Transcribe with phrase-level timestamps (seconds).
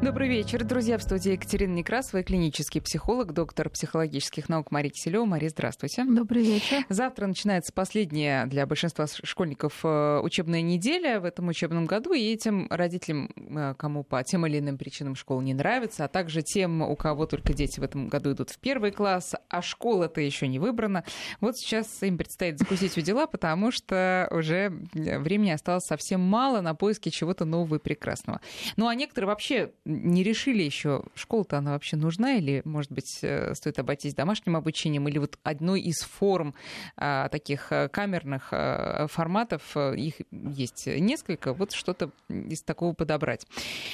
[0.00, 0.96] Добрый вечер, друзья.
[0.96, 5.24] В студии Екатерина Некрасова, клинический психолог, доктор психологических наук Мария Киселева.
[5.24, 6.04] Мария, здравствуйте.
[6.04, 6.84] Добрый вечер.
[6.88, 12.12] Завтра начинается последняя для большинства школьников э, учебная неделя в этом учебном году.
[12.12, 16.42] И этим родителям, э, кому по тем или иным причинам школа не нравится, а также
[16.42, 20.46] тем, у кого только дети в этом году идут в первый класс, а школа-то еще
[20.46, 21.02] не выбрана.
[21.40, 26.76] Вот сейчас им предстоит закусить у дела, потому что уже времени осталось совсем мало на
[26.76, 28.40] поиски чего-то нового и прекрасного.
[28.76, 33.54] Ну а некоторые вообще не решили еще, школа-то она вообще нужна, или, может быть, э,
[33.54, 36.54] стоит обойтись домашним обучением, или вот одной из форм
[36.96, 43.46] а, таких э, камерных а, форматов, их есть несколько, вот что-то из такого подобрать.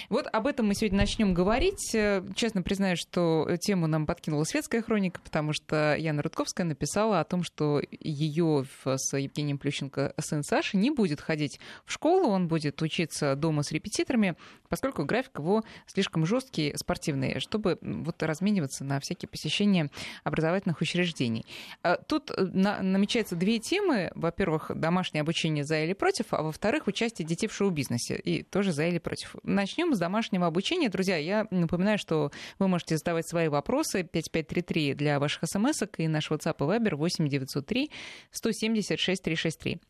[0.09, 1.91] Вот об этом мы сегодня начнем говорить.
[2.35, 7.45] Честно признаюсь, что тему нам подкинула светская хроника, потому что Яна Рудковская написала о том,
[7.45, 13.37] что ее с Евгением Плющенко сын Саши не будет ходить в школу, он будет учиться
[13.37, 14.35] дома с репетиторами,
[14.69, 19.91] поскольку график его слишком жесткие, спортивные, чтобы вот размениваться на всякие посещения
[20.23, 21.45] образовательных учреждений.
[21.83, 24.11] А тут э, на, намечаются две темы.
[24.15, 28.17] Во-первых, домашнее обучение за или против, а во-вторых, участие детей в шоу-бизнесе.
[28.17, 29.37] И тоже за или против.
[29.43, 30.89] Начнем с домашнего обучения.
[30.89, 36.31] Друзья, я напоминаю, что вы можете задавать свои вопросы 5533 для ваших смс и наш
[36.31, 37.91] WhatsApp и Viber 8903
[38.31, 39.81] 176 363.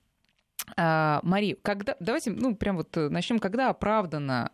[0.76, 4.50] А, Мари, когда, давайте, ну, прям вот э, начнем, когда оправдано,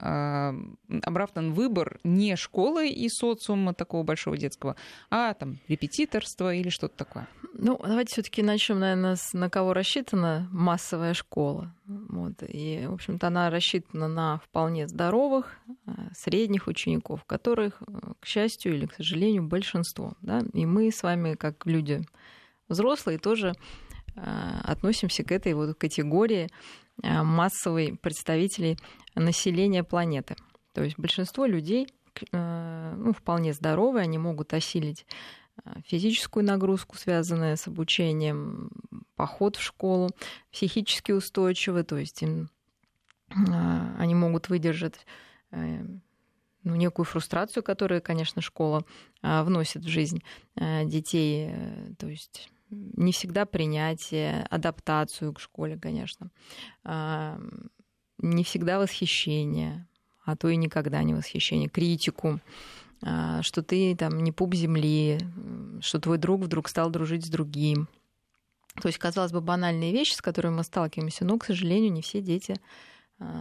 [0.89, 4.77] э, оправдан выбор не школы и социума такого большого детского,
[5.11, 7.29] а там репетиторство или что-то такое?
[7.55, 11.73] Ну, давайте все-таки начнем, наверное, с на кого рассчитана массовая школа.
[11.87, 12.43] Вот.
[12.47, 17.83] И, в общем-то, она рассчитана на вполне здоровых, э, средних учеников, которых,
[18.21, 20.15] к счастью или к сожалению, большинство.
[20.23, 20.43] Да?
[20.53, 22.03] И мы с вами, как люди
[22.69, 26.49] взрослые, тоже Э, относимся к этой вот категории
[27.03, 28.79] э, массовой представителей
[29.15, 30.37] населения планеты.
[30.73, 31.89] То есть большинство людей
[32.33, 35.07] э, ну, вполне здоровые, они могут осилить
[35.85, 38.71] физическую нагрузку, связанную с обучением,
[39.17, 40.09] поход в школу,
[40.51, 42.49] психически устойчивы, то есть им,
[43.29, 44.95] они могут выдержать
[45.51, 46.01] ну,
[46.65, 48.87] некую фрустрацию, которую, конечно, школа
[49.21, 50.23] вносит в жизнь
[50.57, 51.53] детей,
[51.99, 56.31] то есть не всегда принятие, адаптацию к школе, конечно,
[56.85, 57.41] а,
[58.19, 59.87] не всегда восхищение,
[60.25, 62.41] а то и никогда не восхищение, критику,
[63.03, 65.19] а, что ты там не пуп земли,
[65.81, 67.89] что твой друг вдруг стал дружить с другим.
[68.81, 72.21] То есть, казалось бы, банальные вещи, с которыми мы сталкиваемся, но, к сожалению, не все
[72.21, 72.57] дети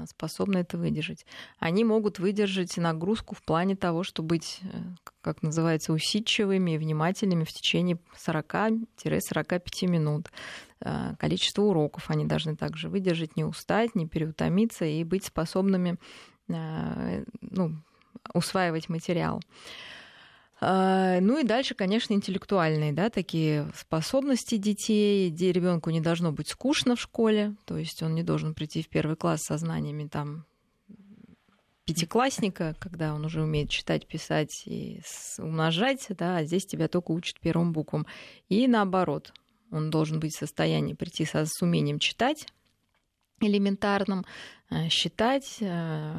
[0.08, 1.26] способны это выдержать.
[1.60, 4.82] Они могут выдержать нагрузку в плане того, чтобы быть, э,
[5.22, 10.28] как называется, усидчивыми и внимательными в течение 40-45 минут.
[10.82, 15.98] А, количество уроков они должны также выдержать, не устать, не переутомиться и быть способными
[16.50, 17.76] а, ну,
[18.34, 19.42] усваивать материал.
[20.62, 26.50] А, ну и дальше, конечно, интеллектуальные, да, такие способности детей, где ребенку не должно быть
[26.50, 30.46] скучно в школе, то есть он не должен прийти в первый класс со знаниями там
[31.86, 35.02] пятиклассника, когда он уже умеет читать, писать и
[35.40, 38.06] умножать, да, а здесь тебя только учат первым буквам.
[38.48, 39.34] И наоборот,
[39.72, 42.46] он должен быть в состоянии прийти со, с умением читать
[43.48, 44.26] элементарным,
[44.70, 46.14] э, считать, э,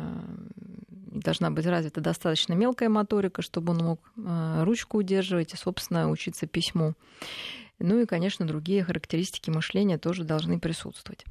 [0.89, 6.47] должна быть развита достаточно мелкая моторика, чтобы он мог э, ручку удерживать и, собственно, учиться
[6.47, 6.95] письму.
[7.81, 11.25] Ну и, конечно, другие характеристики мышления тоже должны присутствовать.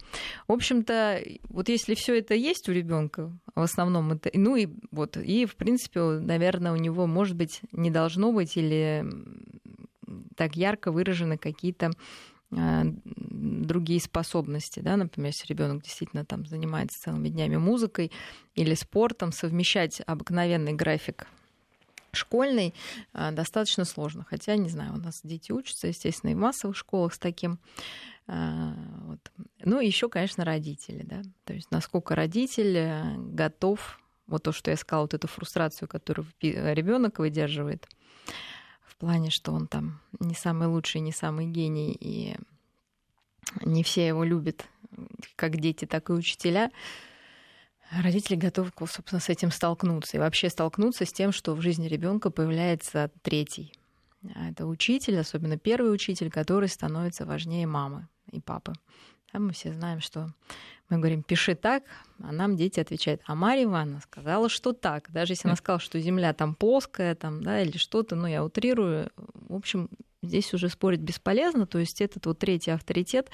[0.47, 5.15] В общем-то, вот если все это есть у ребенка, в основном это, ну и вот,
[5.15, 9.05] и в принципе, наверное, у него, может быть, не должно быть или
[10.35, 11.91] так ярко выражены какие-то
[12.51, 18.11] другие способности, да, например, если ребенок действительно там занимается целыми днями музыкой
[18.55, 21.27] или спортом, совмещать обыкновенный график
[22.11, 22.73] школьный
[23.13, 24.25] а, достаточно сложно.
[24.27, 27.59] Хотя, не знаю, у нас дети учатся, естественно, и в массовых школах с таким.
[28.25, 28.73] А,
[29.03, 29.19] вот.
[29.63, 31.21] Ну, еще, конечно, родители, да.
[31.43, 36.25] То есть, насколько родитель э, готов, вот то, что я сказала, вот эту фрустрацию, которую
[36.41, 37.87] ребенок выдерживает,
[38.99, 42.35] плане, что он там не самый лучший, не самый гений, и
[43.69, 44.65] не все его любят,
[45.35, 46.71] как дети, так и учителя,
[47.91, 50.17] родители готовы, собственно, с этим столкнуться.
[50.17, 53.73] И вообще столкнуться с тем, что в жизни ребенка появляется третий.
[54.35, 58.73] А это учитель, особенно первый учитель, который становится важнее мамы и папы.
[59.31, 60.33] А мы все знаем, что
[60.89, 61.83] мы говорим, пиши так,
[62.21, 65.11] а нам дети отвечают, а Марья Ивановна сказала, что так.
[65.11, 69.11] Даже если она сказала, что Земля там плоская, там, да, или что-то, ну, я утрирую.
[69.15, 69.89] В общем,
[70.21, 73.29] здесь уже спорить бесполезно, то есть этот вот третий авторитет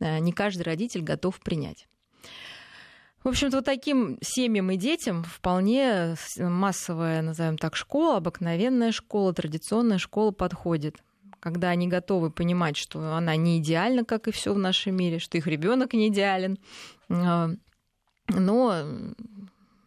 [0.00, 1.88] э, не каждый родитель готов принять.
[3.24, 9.98] В общем-то, вот таким семьям и детям вполне массовая, назовем так, школа, обыкновенная школа, традиционная
[9.98, 10.96] школа подходит
[11.38, 15.38] когда они готовы понимать, что она не идеальна, как и все в нашем мире, что
[15.38, 16.58] их ребенок не идеален,
[17.08, 17.50] а,
[18.28, 18.84] но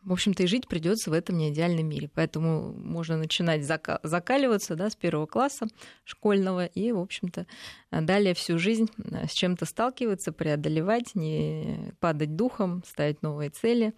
[0.09, 2.09] в общем-то, и жить придется в этом неидеальном мире.
[2.11, 5.67] Поэтому можно начинать закаливаться да, с первого класса
[6.03, 7.45] школьного и, в общем-то,
[7.91, 13.93] далее всю жизнь э, с чем-то сталкиваться, преодолевать, не падать духом, ставить новые цели,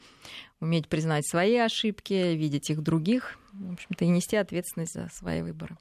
[0.60, 5.76] уметь признать свои ошибки, видеть их других, в общем-то, и нести ответственность за свои выборы.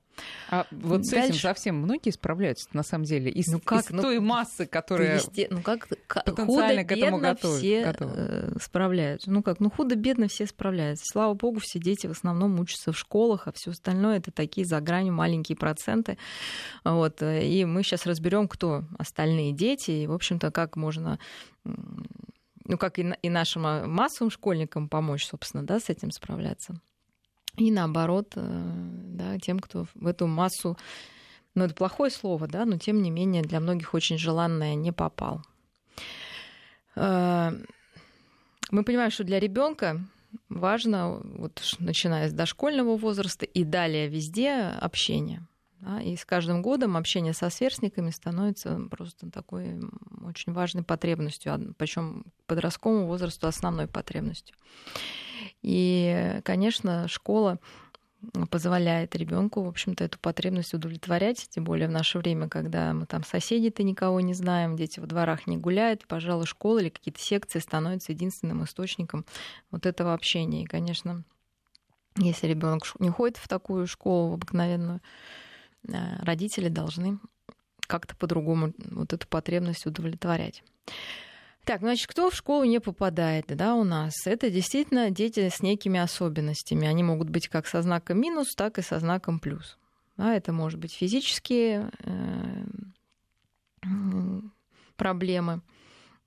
[0.50, 1.10] А вот Дальше...
[1.10, 4.66] с этим совсем многие справляются, на самом деле, из, ну как, из ну, той массы,
[4.66, 5.46] которая вести...
[5.50, 7.58] ну как, потенциально к этому готовы.
[7.58, 8.12] все готовы.
[8.16, 9.30] Э, справляются.
[9.30, 11.04] Ну как, ну худо-бедно все справляются.
[11.10, 14.80] Слава богу, все дети в основном учатся в школах, а все остальное это такие за
[14.80, 16.18] гранью маленькие проценты.
[16.84, 17.22] Вот.
[17.22, 21.18] И мы сейчас разберем, кто остальные дети, и, в общем-то, как можно
[22.70, 26.80] ну, как и, и нашим а, массовым школьникам помочь, собственно, да, с этим справляться.
[27.56, 30.78] И наоборот, э, да, тем, кто в эту массу,
[31.56, 35.42] ну, это плохое слово, да, но тем не менее для многих очень желанное не попал.
[36.94, 37.50] Э,
[38.70, 40.00] мы понимаем, что для ребенка
[40.48, 45.44] важно, вот, начиная с дошкольного возраста и далее везде общение.
[45.80, 49.80] Да, и с каждым годом общение со сверстниками становится просто такой
[50.22, 54.54] очень важной потребностью, причем подростковому возрасту основной потребностью.
[55.62, 57.58] И, конечно, школа
[58.50, 63.24] позволяет ребенку, в общем-то, эту потребность удовлетворять, тем более в наше время, когда мы там
[63.24, 68.12] соседи-то никого не знаем, дети во дворах не гуляют, пожалуй, школа или какие-то секции становятся
[68.12, 69.24] единственным источником
[69.70, 70.64] вот этого общения.
[70.64, 71.24] И, конечно,
[72.16, 75.00] если ребенок не ходит в такую школу в обыкновенную,
[75.84, 77.18] родители должны
[77.86, 80.62] как-то по-другому вот эту потребность удовлетворять.
[81.64, 84.26] Так, значит, кто в школу не попадает, да, у нас?
[84.26, 86.88] Это действительно дети с некими особенностями.
[86.88, 89.78] Они могут быть как со знаком минус, так и со знаком плюс.
[90.16, 92.64] Да, это может быть физические э,
[94.96, 95.60] проблемы.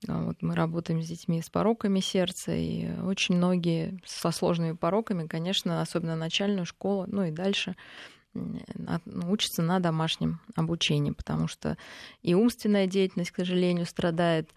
[0.08, 5.28] А вот мы работаем с детьми с пороками сердца, и очень многие со сложными пороками,
[5.28, 7.76] конечно, особенно начальную школу, ну и дальше,
[8.36, 11.78] учатся на домашнем обучении, потому что
[12.22, 14.50] и умственная деятельность, к сожалению, страдает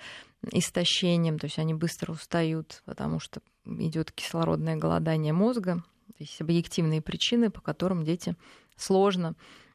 [0.53, 7.03] истощением, то есть они быстро устают, потому что идет кислородное голодание мозга, то есть объективные
[7.03, 8.37] причины, по которым дети
[8.77, 9.35] сложно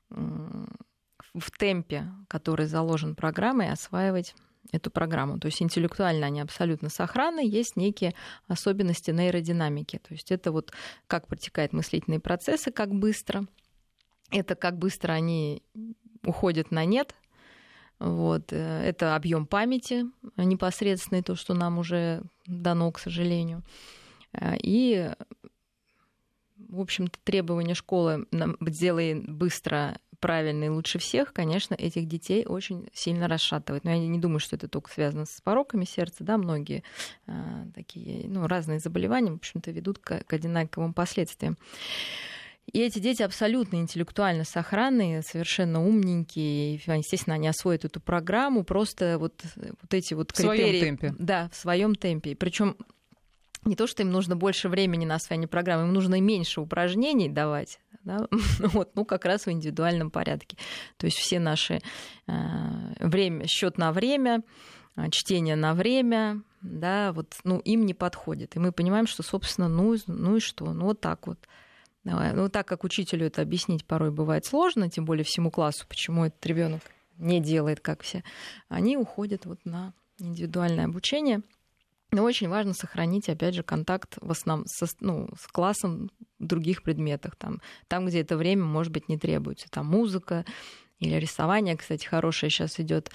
[0.09, 4.35] в темпе, который заложен программой, осваивать
[4.71, 5.39] эту программу.
[5.39, 8.13] То есть интеллектуально они абсолютно сохранны, есть некие
[8.47, 9.97] особенности нейродинамики.
[9.97, 10.71] То есть это вот
[11.07, 13.45] как протекают мыслительные процессы, как быстро–
[14.31, 15.61] это как быстро они
[16.23, 17.15] уходят на нет.
[17.99, 18.51] Вот.
[18.51, 20.05] Э, это объем памяти
[20.35, 23.61] непосредственный, то, что нам уже дано, к сожалению.
[24.33, 25.11] Э, и,
[26.57, 28.25] в общем-то, требования школы
[28.61, 33.83] «сделай быстро, правильно и лучше всех», конечно, этих детей очень сильно расшатывает.
[33.83, 36.23] Но я не думаю, что это только связано с пороками сердца.
[36.23, 36.37] Да?
[36.37, 36.83] Многие
[37.27, 37.33] э,
[37.75, 41.55] такие ну, разные заболевания, в общем-то, ведут к одинаковым последствиям.
[42.71, 46.75] И эти дети абсолютно интеллектуально сохранные, совершенно умненькие.
[46.75, 50.55] Естественно, они освоят эту программу, просто вот, вот эти вот критерии.
[50.55, 51.15] В своем темпе.
[51.19, 52.35] Да, в своем темпе.
[52.35, 52.77] Причем
[53.65, 57.79] не то, что им нужно больше времени на освоение программы, им нужно меньше упражнений давать,
[58.03, 58.27] да?
[58.59, 60.57] вот, ну, как раз в индивидуальном порядке.
[60.97, 61.81] То есть все наши
[62.27, 62.31] э,
[62.99, 64.43] время, счет на время,
[64.95, 68.55] э, чтение на время, да, вот, ну, им не подходит.
[68.55, 71.39] И мы понимаем, что, собственно, ну, ну и что, ну, вот так вот.
[72.03, 76.45] Ну, так как учителю это объяснить порой бывает сложно, тем более всему классу, почему этот
[76.45, 76.81] ребенок
[77.17, 78.23] не делает, как все,
[78.69, 81.41] они уходят вот на индивидуальное обучение.
[82.13, 86.83] Но очень важно сохранить, опять же, контакт в основном со, ну, с классом в других
[86.83, 87.37] предметах.
[87.37, 89.69] Там, там, где это время, может быть, не требуется.
[89.69, 90.43] Там музыка
[90.99, 93.11] или рисование, кстати, хорошее сейчас идет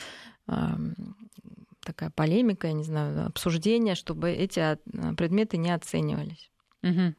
[1.84, 4.78] такая полемика, я не знаю, обсуждение, чтобы эти
[5.14, 6.50] предметы не оценивались.
[6.82, 7.14] Угу.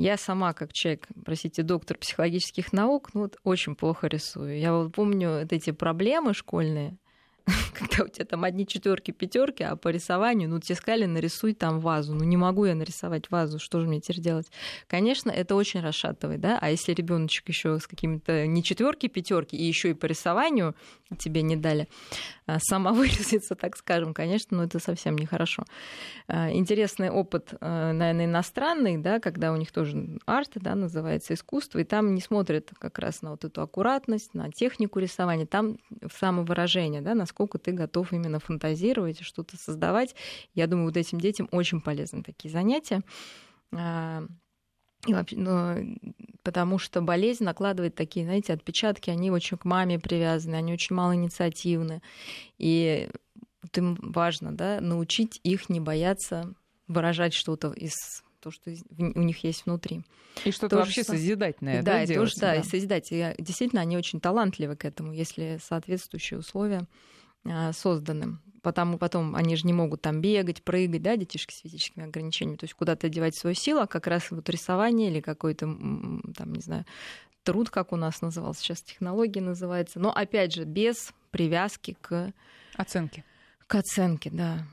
[0.00, 4.58] Я сама, как человек, простите, доктор психологических наук, ну, вот очень плохо рисую.
[4.58, 6.96] Я вот помню вот эти проблемы школьные,
[7.74, 11.80] когда у тебя там одни четверки, пятерки, а по рисованию, ну, тебе сказали, нарисуй там
[11.80, 12.14] вазу.
[12.14, 14.50] Ну, не могу я нарисовать вазу, что же мне теперь делать?
[14.86, 19.64] Конечно, это очень расшатывает, да, а если ребеночек еще с какими-то не четверки, пятерки, и
[19.64, 20.74] еще и по рисованию
[21.18, 21.88] тебе не дали
[22.46, 25.64] а, сама выразиться, так скажем, конечно, но это совсем нехорошо.
[26.28, 31.78] А, интересный опыт, а, наверное, иностранный, да, когда у них тоже арт, да, называется искусство,
[31.78, 35.78] и там не смотрят как раз на вот эту аккуратность, на технику рисования, там
[36.12, 40.16] самовыражение, да, насколько ты готов именно фантазировать, что-то создавать.
[40.54, 43.02] Я думаю, вот этим детям очень полезны такие занятия.
[43.72, 44.24] А,
[45.06, 45.96] и вообще, ну,
[46.42, 51.14] потому что болезнь накладывает такие, знаете, отпечатки, они очень к маме привязаны, они очень мало
[51.14, 52.02] инициативны.
[52.58, 53.08] И
[53.62, 56.52] вот им важно да, научить их не бояться
[56.88, 57.94] выражать что-то из
[58.40, 60.02] то, что у них есть внутри.
[60.44, 63.12] И что-то то вообще созидательное, да, да, и делать, тоже, да, да, и созидать.
[63.12, 66.86] И действительно, они очень талантливы к этому, если соответствующие условия
[67.44, 68.38] а, созданы.
[68.62, 72.64] Потому, потом они же не могут там бегать, прыгать, да, детишки с физическими ограничениями, то
[72.64, 76.84] есть куда-то девать свою силу, а как раз вот рисование или какой-то, там, не знаю,
[77.42, 82.34] труд, как у нас назывался, сейчас технология называется, но опять же без привязки к
[82.76, 83.24] оценке.
[83.66, 84.66] К оценке, да.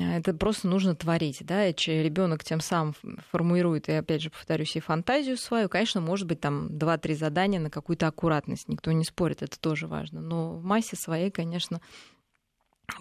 [0.00, 2.94] Это просто нужно творить, да, и ребенок тем самым
[3.30, 5.68] формирует, и опять же повторюсь, и фантазию свою.
[5.68, 10.22] Конечно, может быть, там два-три задания на какую-то аккуратность, никто не спорит, это тоже важно.
[10.22, 11.82] Но в массе своей, конечно,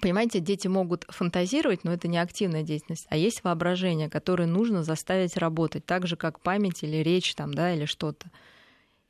[0.02, 5.36] Понимаете, дети могут фантазировать, но это не активная деятельность, а есть воображение, которое нужно заставить
[5.36, 8.32] работать, так же, как память или речь там, да, или что-то.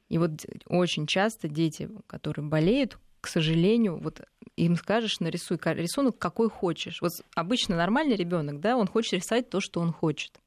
[0.10, 0.32] И вот
[0.68, 4.22] очень часто дети, которые болеют, к сожалению, вот
[4.58, 7.02] им скажешь, нарисуй рисунок какой хочешь.
[7.02, 10.40] Вот обычно нормальный ребенок, да, он хочет рисовать то, что он хочет.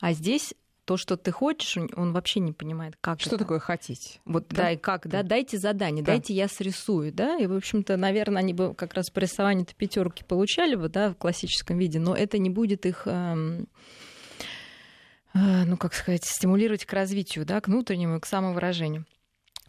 [0.00, 0.54] А здесь
[0.90, 3.44] то, что ты хочешь, он вообще не понимает, как Что это.
[3.44, 4.20] такое хотеть?
[4.24, 6.10] Вот да, да и как, да, дайте задание, да.
[6.10, 10.24] дайте я срисую, да, и, в общем-то, наверное, они бы как раз по рисованию-то пятерки
[10.24, 13.68] получали бы, да, в классическом виде, но это не будет их эм,
[15.32, 19.04] э, ну, как сказать, стимулировать к развитию, да, к внутреннему и к самовыражению.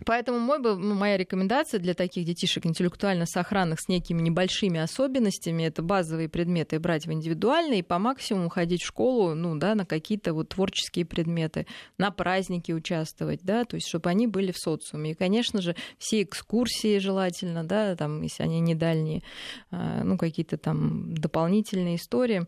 [0.05, 5.81] Поэтому мой, ну, моя рекомендация для таких детишек интеллектуально сохранных с некими небольшими особенностями это
[5.81, 10.33] базовые предметы брать в индивидуальные и по максимуму ходить в школу ну, да, на какие-то
[10.33, 11.67] вот творческие предметы,
[11.97, 15.11] на праздники участвовать, да, то есть чтобы они были в социуме.
[15.11, 19.23] И, конечно же, все экскурсии желательно, да, там, если они не дальние,
[19.69, 22.47] а, ну, какие-то там дополнительные истории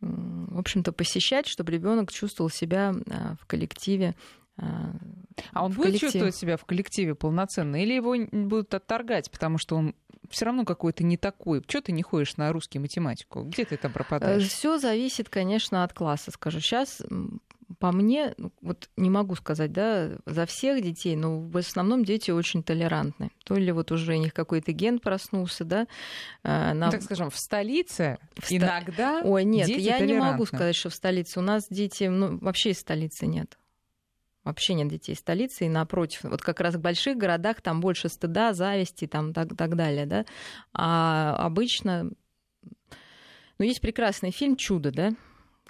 [0.00, 4.14] в общем-то, посещать, чтобы ребенок чувствовал себя а, в коллективе
[5.52, 6.10] а, он будет коллектив.
[6.12, 9.94] чувствовать себя в коллективе полноценно, или его будут отторгать, потому что он
[10.28, 11.62] все равно какой-то не такой.
[11.66, 13.42] Чего ты не ходишь на русский математику?
[13.42, 14.46] Где ты там пропадаешь?
[14.46, 16.30] Все зависит, конечно, от класса.
[16.30, 17.02] Скажу, сейчас
[17.78, 22.30] по мне, ну, вот не могу сказать, да, за всех детей, но в основном дети
[22.30, 23.30] очень толерантны.
[23.44, 25.86] То ли вот уже у них какой-то ген проснулся, да.
[26.42, 26.74] На...
[26.74, 30.90] Ну, так скажем, в столице в иногда Ой, нет, дети я не могу сказать, что
[30.90, 31.38] в столице.
[31.38, 33.56] У нас дети, ну, вообще из столицы нет
[34.50, 38.52] вообще нет детей столицы, и напротив, вот как раз в больших городах там больше стыда,
[38.52, 40.24] зависти, там так, так далее, да,
[40.72, 42.10] а обычно,
[43.58, 45.12] ну, есть прекрасный фильм «Чудо», да,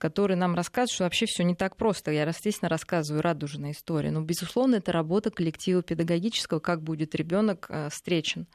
[0.01, 2.11] который нам рассказывает, что вообще все не так просто.
[2.11, 4.15] Я, естественно, рассказываю радужную историю.
[4.15, 8.47] Но, безусловно, это работа коллектива педагогического, как будет ребенок э, встречен.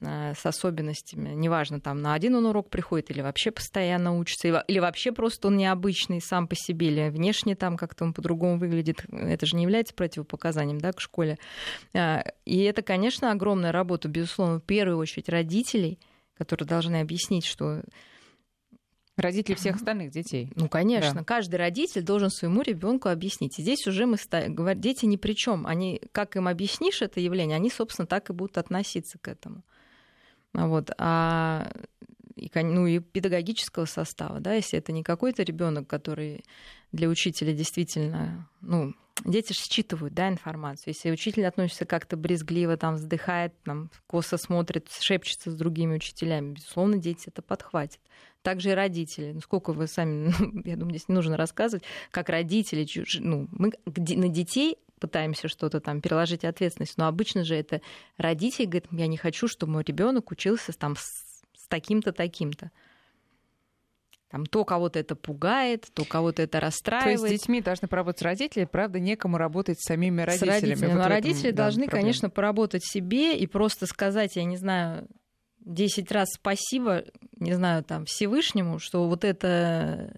[0.00, 1.30] Э, с особенностями.
[1.30, 5.56] Неважно, там на один он урок приходит или вообще постоянно учится, или вообще просто он
[5.56, 9.04] необычный сам по себе, или внешне там как-то он по-другому выглядит.
[9.10, 11.38] Это же не является противопоказанием да, к школе.
[11.94, 15.98] Э, и это, конечно, огромная работа, безусловно, в первую очередь родителей,
[16.36, 17.82] которые должны объяснить, что
[19.16, 20.52] Родители всех остальных детей.
[20.54, 21.14] Ну, конечно.
[21.14, 21.24] Да.
[21.24, 23.58] Каждый родитель должен своему ребенку объяснить.
[23.58, 25.66] И здесь уже мы говорим, дети ни при чем.
[25.66, 29.64] Они, как им объяснишь это явление, они, собственно, так и будут относиться к этому.
[30.52, 30.90] Вот.
[30.98, 31.70] А
[32.38, 36.44] и, ну, и педагогического состава, да, если это не какой-то ребенок, который
[36.92, 40.94] для учителя действительно, ну, дети же считывают, да, информацию.
[40.94, 46.96] Если учитель относится как-то брезгливо, там, вздыхает, там, косо смотрит, шепчется с другими учителями, безусловно,
[46.96, 48.00] дети это подхватят.
[48.42, 49.32] Также и родители.
[49.32, 52.86] Ну, сколько вы сами, ну, я думаю, здесь не нужно рассказывать, как родители,
[53.20, 57.80] ну, мы на детей пытаемся что-то там переложить ответственность, но обычно же это
[58.16, 62.70] родители говорят, я не хочу, чтобы мой ребенок учился там с, с таким-то, таким-то.
[64.30, 67.20] Там то кого-то это пугает, то кого-то это расстраивает.
[67.20, 70.58] То есть с детьми должны поработать родители, правда, некому работать с самими родителями.
[70.58, 70.92] С родителями.
[70.92, 72.02] Вот Но родители да, должны, проблема.
[72.02, 75.08] конечно, поработать себе и просто сказать, я не знаю,
[75.60, 77.04] 10 раз спасибо,
[77.36, 80.12] не знаю, там, Всевышнему, что вот это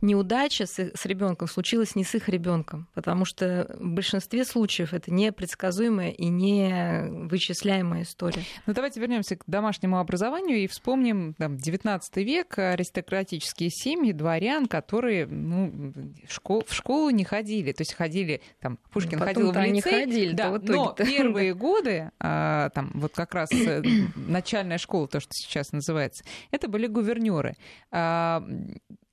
[0.00, 5.12] неудача с, с ребенком случилась не с их ребенком, потому что в большинстве случаев это
[5.12, 8.42] непредсказуемая и не вычисляемая история.
[8.66, 15.26] Ну давайте вернемся к домашнему образованию и вспомним там, 19 век, аристократические семьи, дворян, которые
[15.26, 15.92] ну,
[16.28, 19.80] школ, в школу не ходили, то есть ходили, там, Пушкин ну, ходил в лицей, не
[19.80, 23.82] ходили, да, но первые годы, а, там, вот как раз э,
[24.16, 27.56] начальная школа, то, что сейчас называется, это были гувернеры.
[27.90, 28.44] А,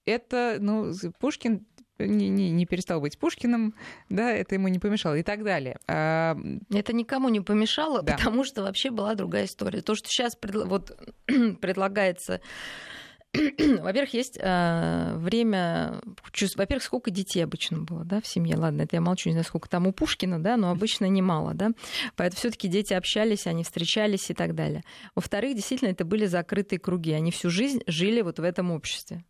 [0.05, 1.65] это, ну, Пушкин
[1.99, 3.75] не, не, не перестал быть Пушкиным,
[4.09, 5.77] да, это ему не помешало и так далее.
[5.87, 6.35] А...
[6.73, 8.17] Это никому не помешало, да.
[8.17, 9.81] потому что вообще была другая история.
[9.81, 10.55] То, что сейчас пред...
[10.65, 10.97] вот,
[11.61, 12.41] предлагается
[13.33, 16.01] во-первых, есть э, время...
[16.55, 18.57] Во-первых, сколько детей обычно было да, в семье?
[18.57, 21.53] Ладно, это я молчу, не знаю, сколько там у Пушкина, да, но обычно немало.
[21.53, 21.69] Да?
[22.17, 24.83] Поэтому все таки дети общались, они встречались и так далее.
[25.15, 27.13] Во-вторых, действительно, это были закрытые круги.
[27.13, 29.23] Они всю жизнь жили вот в этом обществе.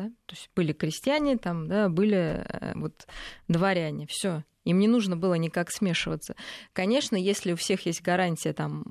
[0.00, 0.08] Да?
[0.26, 3.06] То есть были крестьяне, там, да, были э, вот,
[3.48, 4.44] дворяне, все.
[4.64, 6.36] Им не нужно было никак смешиваться.
[6.72, 8.84] Конечно, если у всех есть гарантия там,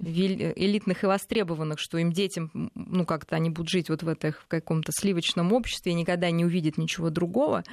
[0.00, 4.46] элитных и востребованных, что им детям, ну как-то они будут жить вот в, этом, в
[4.46, 7.64] каком-то сливочном обществе и никогда не увидят ничего другого,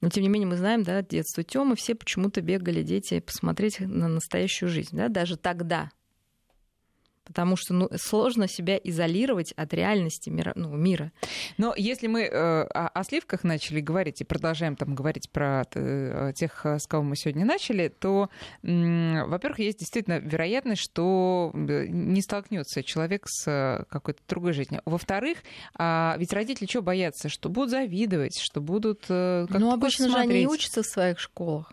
[0.00, 4.08] но тем не менее мы знаем, да, детство Тёмы, все почему-то бегали дети посмотреть на
[4.08, 5.90] настоящую жизнь, да, даже тогда,
[7.24, 10.52] потому что ну, сложно себя изолировать от реальности мира.
[10.56, 11.12] Ну, мира.
[11.58, 16.32] Но если мы э, о, о сливках начали говорить и продолжаем там говорить про э,
[16.34, 18.30] тех, с кого мы сегодня начали, то,
[18.62, 24.82] э, во-первых, есть действительно вероятность, что не столкнется человек с какой-то другой жизнью.
[24.84, 25.38] Во-вторых,
[25.78, 27.28] э, ведь родители что боятся?
[27.28, 30.30] Что будут завидовать, что будут э, как-то Ну, обычно смотреть.
[30.30, 31.72] же они учатся в своих школах.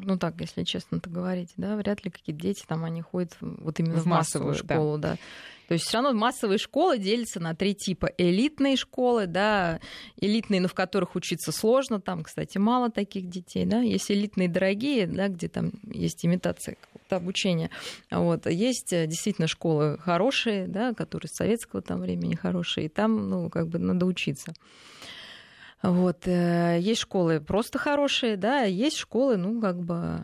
[0.00, 3.80] Ну так, если честно то говорить, да, вряд ли какие-то дети там они ходят вот
[3.80, 5.12] именно в, в массовую, массовую школу, да.
[5.12, 5.18] да.
[5.66, 8.06] То есть все равно массовые школы делятся на три типа.
[8.16, 9.80] Элитные школы, да,
[10.18, 13.80] элитные, но в которых учиться сложно, там, кстати, мало таких детей, да.
[13.80, 17.70] Есть элитные дорогие, да, где там есть имитация какого-то обучения.
[18.10, 18.46] Вот.
[18.46, 23.50] Есть э, действительно школы хорошие, да, которые с советского там времени хорошие, и там, ну,
[23.50, 24.54] как бы надо учиться.
[25.82, 26.26] Вот.
[26.26, 30.22] Э, есть школы просто хорошие, да, есть школы, ну, как бы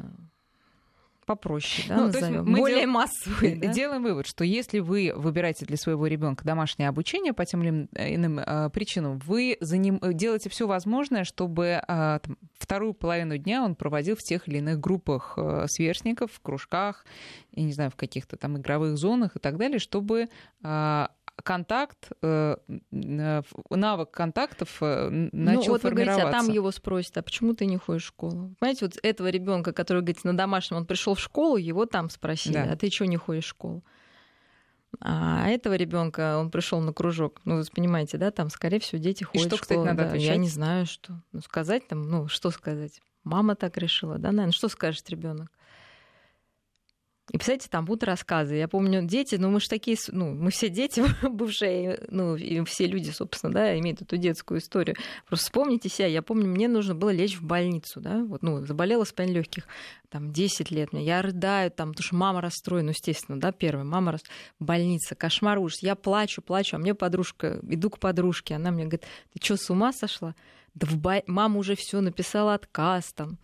[1.24, 2.44] попроще, да, ну, назовем.
[2.44, 2.90] мы более дел...
[2.90, 3.56] массовые.
[3.56, 3.72] Да?
[3.72, 8.38] Делаем вывод, что если вы выбираете для своего ребенка домашнее обучение по тем или иным
[8.38, 13.64] э, причинам, вы за ним э, делаете все возможное, чтобы э, там, вторую половину дня
[13.64, 17.04] он проводил в тех или иных группах э, сверстников, в кружках,
[17.52, 20.28] я не знаю, в каких-то там игровых зонах и так далее, чтобы
[20.62, 21.06] э,
[21.42, 22.56] контакт, э,
[22.90, 25.88] навык контактов э, начал ну, вот формироваться.
[25.88, 28.54] Вы говорите, а там его спросят, а почему ты не ходишь в школу?
[28.58, 32.54] Понимаете, вот этого ребенка, который, говорит, на домашнем, он пришел в школу, его там спросили,
[32.54, 32.72] да.
[32.72, 33.84] а ты что не ходишь в школу?
[35.00, 37.40] А этого ребенка он пришел на кружок.
[37.44, 39.80] Ну, вы понимаете, да, там, скорее всего, дети ходят И что, в школу.
[39.80, 40.08] Кстати, надо да.
[40.10, 40.28] отвечать?
[40.28, 41.20] Я не знаю, что.
[41.32, 43.00] Ну, сказать там, ну, что сказать?
[43.24, 45.50] Мама так решила, да, наверное, что скажет ребенок?
[47.30, 48.54] И, представляете, там будут рассказы.
[48.54, 52.86] Я помню, дети, ну мы же такие, ну мы все дети бывшие, ну и все
[52.86, 54.96] люди, собственно, да, имеют эту детскую историю.
[55.26, 56.06] Просто вспомните себя.
[56.06, 59.66] Я помню, мне нужно было лечь в больницу, да, вот, ну, заболела спайн легких,
[60.10, 61.02] там, 10 лет мне.
[61.04, 64.22] Я рыдаю, там, потому что мама расстроена, ну, естественно, да, первая, мама рас...
[64.60, 65.82] больница, кошмар, ужас.
[65.82, 69.70] Я плачу, плачу, а мне подружка, иду к подружке, она мне говорит, ты что, с
[69.70, 70.34] ума сошла?
[70.74, 71.22] Да в бо...
[71.26, 73.38] мама уже все написала отказ там.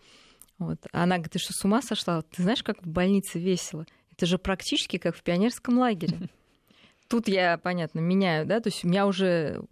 [0.61, 0.77] Вот.
[0.91, 2.21] Она говорит, ты что, с ума сошла?
[2.21, 3.87] Ты знаешь, как в больнице весело?
[4.11, 6.29] Это же практически как в пионерском лагере.
[7.09, 9.63] Тут я, понятно, меняю, да, то есть у меня уже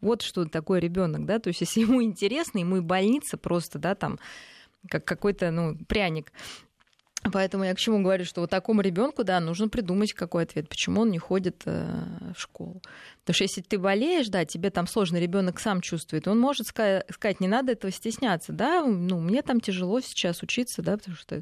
[0.00, 3.94] вот что такое ребенок, да, то есть если ему интересно, ему и больница просто, да,
[3.94, 4.18] там,
[4.88, 6.32] как какой-то, ну, пряник.
[7.30, 11.02] Поэтому я к чему говорю, что вот такому ребенку, да, нужно придумать какой ответ, почему
[11.02, 12.80] он не ходит э, в школу.
[13.20, 17.40] Потому что если ты болеешь, да, тебе там сложно, ребенок сам чувствует, он может сказать,
[17.40, 21.40] не надо этого стесняться, да, ну, мне там тяжело сейчас учиться, да, потому что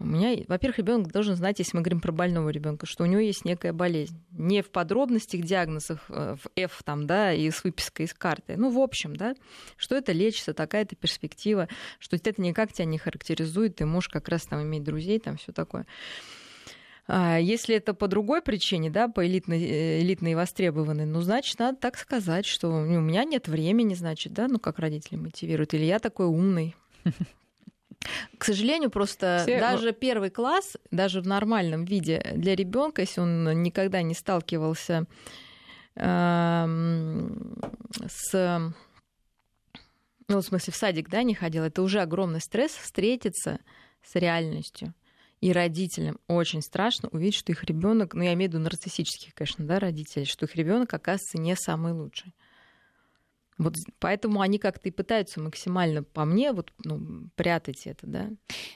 [0.00, 3.20] у меня, во-первых, ребенок должен знать, если мы говорим про больного ребенка, что у него
[3.20, 4.18] есть некая болезнь.
[4.30, 8.54] Не в подробностях диагнозов, э, в F там, да, и с выпиской из карты.
[8.56, 9.34] Ну, в общем, да,
[9.76, 14.46] что это лечится, такая-то перспектива, что это никак тебя не характеризует, ты можешь как раз
[14.46, 15.86] там иметь друзей, там все такое.
[17.12, 21.58] А если это по другой причине, да, по элитной, э, элитной и востребованной, ну, значит,
[21.58, 25.84] надо так сказать, что у меня нет времени, значит, да, ну, как родители мотивируют, или
[25.84, 26.76] я такой умный.
[28.38, 29.58] К сожалению, просто Все...
[29.58, 35.06] даже первый класс, даже в нормальном виде для ребенка, если он никогда не сталкивался
[35.96, 36.66] э,
[38.06, 38.72] с
[40.28, 43.58] ну, в смысле, в садик, да, не ходил, это уже огромный стресс встретиться
[44.00, 44.94] с реальностью.
[45.40, 49.64] И родителям очень страшно увидеть, что их ребенок, ну я имею в виду нарциссических, конечно,
[49.64, 52.34] да, родителей, что их ребенок оказывается не самый лучший.
[53.60, 58.30] Вот поэтому они как-то и пытаются максимально по мне вот, ну, прятать это, да.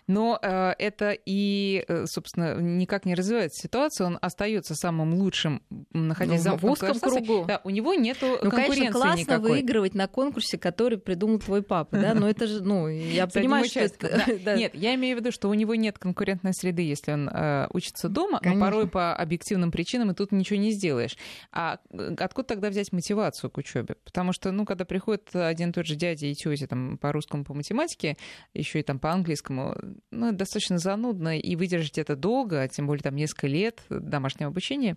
[0.06, 4.08] Но э, это и, э, собственно, никак не развивает ситуацию.
[4.08, 7.46] Он остается самым лучшим, находясь ну, в узком кругу.
[7.48, 9.50] Да, у него нет ну, конкуренции конечно, классно никакой.
[9.52, 13.80] выигрывать на конкурсе, который придумал твой папа, да, но это же, ну, я понимаю, что
[13.80, 14.54] это...
[14.56, 18.10] Нет, я имею в виду, что у него нет конкурентной среды, если он э, учится
[18.10, 21.16] дома, но порой по объективным причинам и тут ничего не сделаешь.
[21.52, 21.78] А
[22.18, 23.96] откуда тогда взять мотивацию к учебе?
[24.04, 27.44] Потому что, ну, когда приходит один и тот же дядя и тетя там, по русскому,
[27.44, 28.16] по математике,
[28.54, 29.76] еще и там по английскому,
[30.10, 34.96] ну, достаточно занудно, и выдержать это долго, тем более там несколько лет домашнего обучения,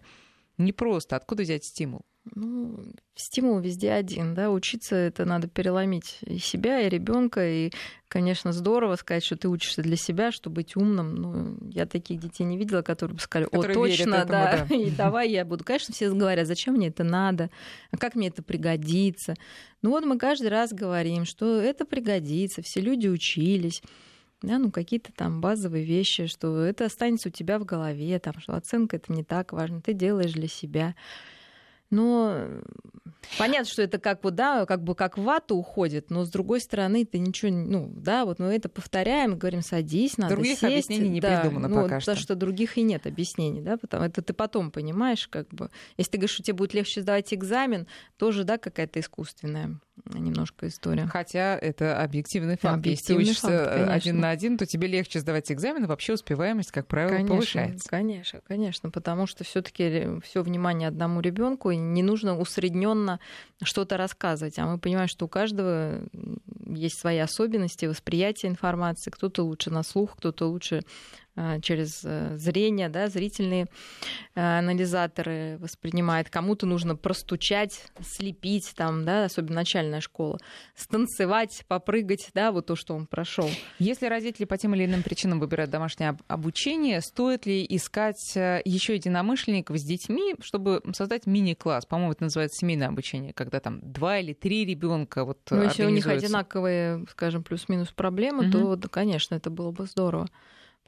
[0.58, 1.16] непросто.
[1.16, 2.02] Откуда взять стимул?
[2.36, 2.84] Ну,
[3.16, 7.72] стимул везде один, да, учиться это надо переломить и себя, и ребенка, и,
[8.10, 11.16] конечно, здорово сказать, что ты учишься для себя, чтобы быть умным.
[11.16, 14.92] Ну, я таких детей не видела, которые бы сказали, о, точно, этому, да, да, и
[14.92, 15.64] давай я буду.
[15.64, 17.50] Конечно, все говорят, зачем мне это надо,
[17.92, 19.36] а как мне это пригодится.
[19.82, 23.82] Ну вот мы каждый раз говорим, что это пригодится, все люди учились
[24.42, 28.56] да, ну какие-то там базовые вещи, что это останется у тебя в голове, там, что
[28.56, 30.96] оценка это не так важно, ты делаешь для себя.
[31.90, 32.36] Но
[33.38, 36.60] понятно, что это как вот, да, как бы как в вату уходит, но с другой
[36.60, 40.64] стороны ты ничего, ну, да, вот мы это повторяем, говорим, садись, надо Других сесть.
[40.64, 42.12] объяснений не да, придумано ну, пока что.
[42.12, 45.72] Потому что других и нет объяснений, да, потому это ты потом понимаешь, как бы.
[45.98, 51.08] Если ты говоришь, что тебе будет легче сдавать экзамен, тоже, да, какая-то искусственная немножко история.
[51.08, 52.76] Хотя это объективный факт.
[52.78, 56.14] Объективный Если ты учишься факт, один на один, то тебе легче сдавать экзамен, и вообще
[56.14, 57.90] успеваемость, как правило, конечно, повышается.
[57.90, 63.20] Конечно, конечно, потому что все-таки все внимание одному ребенку, и не нужно усредненно
[63.64, 64.60] что-то рассказывать.
[64.60, 66.02] А мы понимаем, что у каждого
[66.66, 69.10] есть свои особенности восприятия информации.
[69.10, 70.82] Кто-то лучше на слух, кто-то лучше
[71.40, 73.68] а, через э, зрение, да, зрительные
[74.34, 76.32] э, анализаторы воспринимает.
[76.32, 80.40] Кому-то нужно простучать, слепить, там, да, особенно начальная школа,
[80.74, 83.48] станцевать, попрыгать, да, вот то, что он прошел.
[83.78, 88.96] Если родители по тем или иным причинам выбирают домашнее обучение, стоит ли искать э, еще
[88.96, 91.86] единомышленников с детьми, чтобы создать мини-класс?
[91.86, 95.90] По-моему, это называется семейное обучение, когда там два или три ребенка вот Ну, если у
[95.90, 98.52] них одинаковые, скажем, плюс-минус проблемы, угу.
[98.52, 100.28] то, да, конечно, это было бы здорово.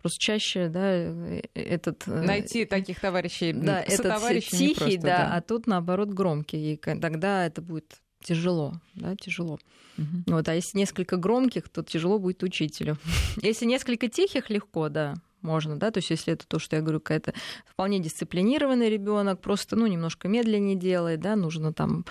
[0.02, 2.08] Просто чаще, да, э, этот...
[2.08, 6.74] Э, Найти таких товарищей, да, этот тихий, просто, да, да, а тут, наоборот, громкий.
[6.74, 9.60] И тогда это будет тяжело, да, тяжело.
[9.98, 10.34] Угу.
[10.36, 12.98] Вот, а если несколько громких, то тяжело будет учителю.
[13.42, 17.00] Если несколько тихих, легко, да, можно, да, то есть если это то, что я говорю,
[17.00, 17.34] какая-то
[17.66, 22.06] вполне дисциплинированный ребенок, просто, ну, немножко медленнее делает, да, нужно там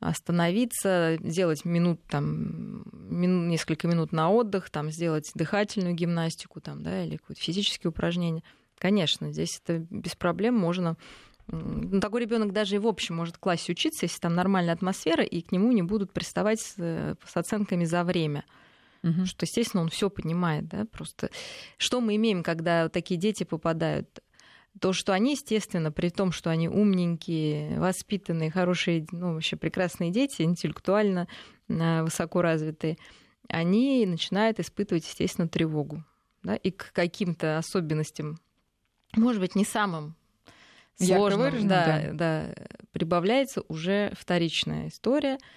[0.00, 7.04] остановиться, сделать минут, там, мин, несколько минут на отдых, там, сделать дыхательную гимнастику, там, да,
[7.04, 8.42] или какое-то физические упражнения.
[8.78, 10.96] Конечно, здесь это без проблем можно
[11.48, 15.22] ну, такой ребенок даже и в общем может в классе учиться, если там нормальная атмосфера,
[15.22, 18.44] и к нему не будут приставать с, с оценками за время.
[19.06, 19.26] Угу.
[19.26, 21.30] Что, естественно, он все понимает, да, просто
[21.78, 24.20] что мы имеем, когда такие дети попадают?
[24.80, 30.42] То, что они, естественно, при том, что они умненькие, воспитанные, хорошие, ну, вообще прекрасные дети,
[30.42, 31.28] интеллектуально
[31.68, 32.98] э, высоко развитые,
[33.48, 36.04] они начинают испытывать, естественно, тревогу.
[36.42, 38.38] Да, и к каким-то особенностям,
[39.14, 40.14] может быть, не самым
[40.96, 42.12] сложным, да, да.
[42.12, 42.54] да,
[42.92, 45.38] прибавляется уже вторичная история–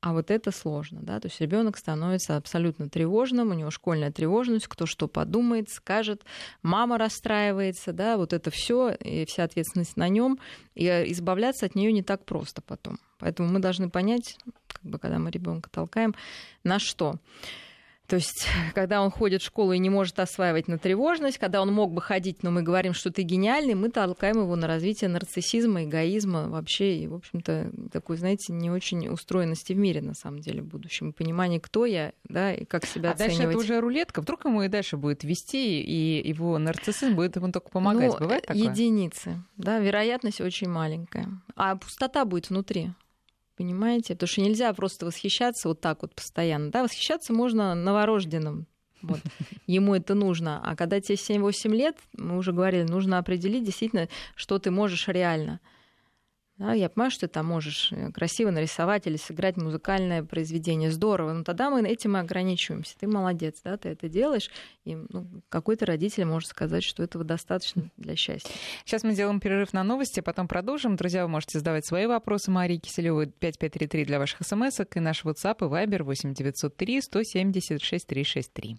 [0.00, 4.66] а вот это сложно, да, то есть ребенок становится абсолютно тревожным, у него школьная тревожность,
[4.66, 6.22] кто что подумает, скажет,
[6.62, 10.38] мама расстраивается, да, вот это все и вся ответственность на нем,
[10.74, 12.98] и избавляться от нее не так просто потом.
[13.18, 16.14] Поэтому мы должны понять, как бы, когда мы ребенка толкаем,
[16.64, 17.16] на что.
[18.10, 21.72] То есть, когда он ходит в школу и не может осваивать на тревожность, когда он
[21.72, 25.84] мог бы ходить, но мы говорим, что ты гениальный, мы толкаем его на развитие нарциссизма,
[25.84, 30.60] эгоизма вообще, и, в общем-то, такой, знаете, не очень устроенности в мире, на самом деле,
[30.62, 31.12] в будущем.
[31.12, 33.38] Понимание, кто я, да, и как себя а оценивать.
[33.38, 34.20] дальше это уже рулетка.
[34.22, 38.12] Вдруг ему и дальше будет вести, и его нарциссизм будет ему только помогать.
[38.12, 38.62] Ну, Бывает такое?
[38.62, 41.28] Единицы, да, вероятность очень маленькая.
[41.54, 42.90] А пустота будет внутри
[43.60, 44.14] понимаете?
[44.14, 46.70] Потому что нельзя просто восхищаться вот так вот постоянно.
[46.70, 48.66] Да, восхищаться можно новорожденным.
[49.02, 49.20] Вот.
[49.66, 50.62] Ему это нужно.
[50.64, 55.60] А когда тебе 7-8 лет, мы уже говорили, нужно определить действительно, что ты можешь реально.
[56.60, 60.90] Да, я понимаю, что ты там можешь э, красиво нарисовать или сыграть музыкальное произведение.
[60.90, 61.32] Здорово.
[61.32, 62.98] Но тогда мы этим и ограничиваемся.
[62.98, 64.50] Ты молодец, да, ты это делаешь.
[64.84, 68.52] И ну, какой-то родитель может сказать, что этого достаточно для счастья.
[68.84, 70.96] Сейчас мы сделаем перерыв на новости, потом продолжим.
[70.96, 75.56] Друзья, вы можете задавать свои вопросы Марии Киселевой 5533 для ваших смс и наш WhatsApp
[75.60, 78.76] и Viber 8903 176 363.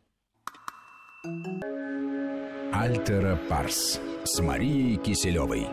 [2.74, 5.68] Альтера Парс с Марией Киселевой.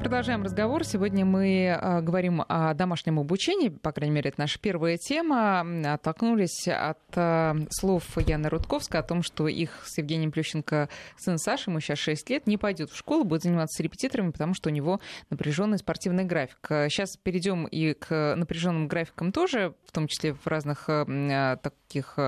[0.00, 0.84] Продолжаем разговор.
[0.84, 3.70] Сегодня мы а, говорим о домашнем обучении.
[3.70, 5.66] По крайней мере, это наша первая тема.
[5.94, 11.70] Оттолкнулись от а, слов Яны Рудковской о том, что их с Евгением Плющенко сын Саша,
[11.70, 15.00] ему сейчас 6 лет, не пойдет в школу, будет заниматься репетиторами, потому что у него
[15.30, 16.58] напряженный спортивный график.
[16.68, 22.18] Сейчас перейдем и к напряженным графикам тоже, в том числе в разных а, таких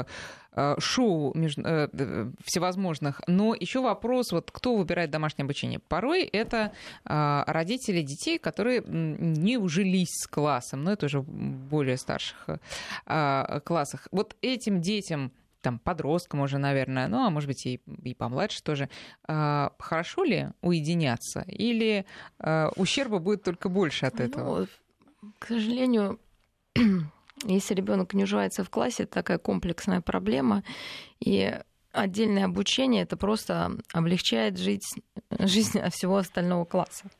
[0.79, 1.62] шоу между,
[2.44, 3.23] всевозможных.
[3.27, 5.79] Но еще вопрос, вот кто выбирает домашнее обучение?
[5.79, 6.73] Порой это
[7.05, 12.49] родители детей, которые не ужились с классом, но это уже в более старших
[13.64, 14.09] классах.
[14.11, 18.88] Вот этим детям там, подросткам уже, наверное, ну, а может быть, и, и помладше тоже,
[19.27, 21.44] а, хорошо ли уединяться?
[21.47, 22.07] Или
[22.38, 24.66] а, ущерба будет только больше от этого?
[25.23, 26.21] Ну, к сожалению,
[27.44, 30.62] если ребенок не уживается в классе, это такая комплексная проблема.
[31.20, 31.59] И
[31.92, 34.87] отдельное обучение это просто облегчает жить,
[35.38, 37.11] жизнь всего остального класса.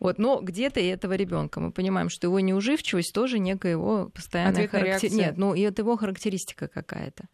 [0.00, 4.68] Вот, но где-то и этого ребенка мы понимаем, что его неуживчивость тоже некая его постоянная
[4.68, 5.14] характеристика.
[5.14, 7.28] Нет, ну и это его характеристика какая-то.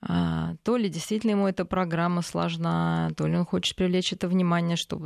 [0.00, 4.76] А, то ли действительно ему эта программа сложна, то ли он хочет привлечь это внимание,
[4.76, 5.00] что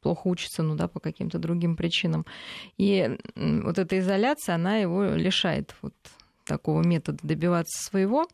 [0.00, 2.24] плохо учится, ну да, по каким-то другим причинам.
[2.76, 5.94] И вот эта изоляция, она его лишает вот
[6.44, 8.26] такого метода добиваться своего,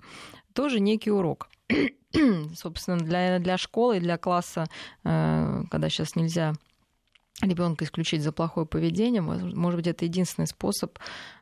[0.52, 1.48] тоже некий урок.
[2.54, 4.66] Собственно, для, для школы, для класса,
[5.04, 6.54] э, когда сейчас нельзя
[7.42, 9.20] ребенка исключить за плохое поведение.
[9.20, 10.98] Может быть, это единственный способ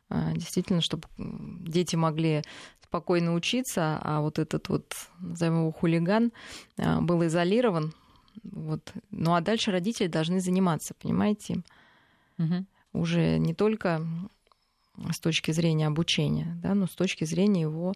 [0.09, 2.43] э, действительно, чтобы дети могли
[2.83, 6.31] спокойно учиться, а вот этот вот, назовем его хулиган,
[6.77, 7.93] э, был изолирован.
[8.43, 8.93] Вот.
[9.11, 11.61] Ну а дальше родители должны заниматься, понимаете?
[12.37, 12.65] Угу.
[12.93, 14.05] Уже не только
[15.11, 17.95] с точки зрения обучения, да, но с точки зрения его а,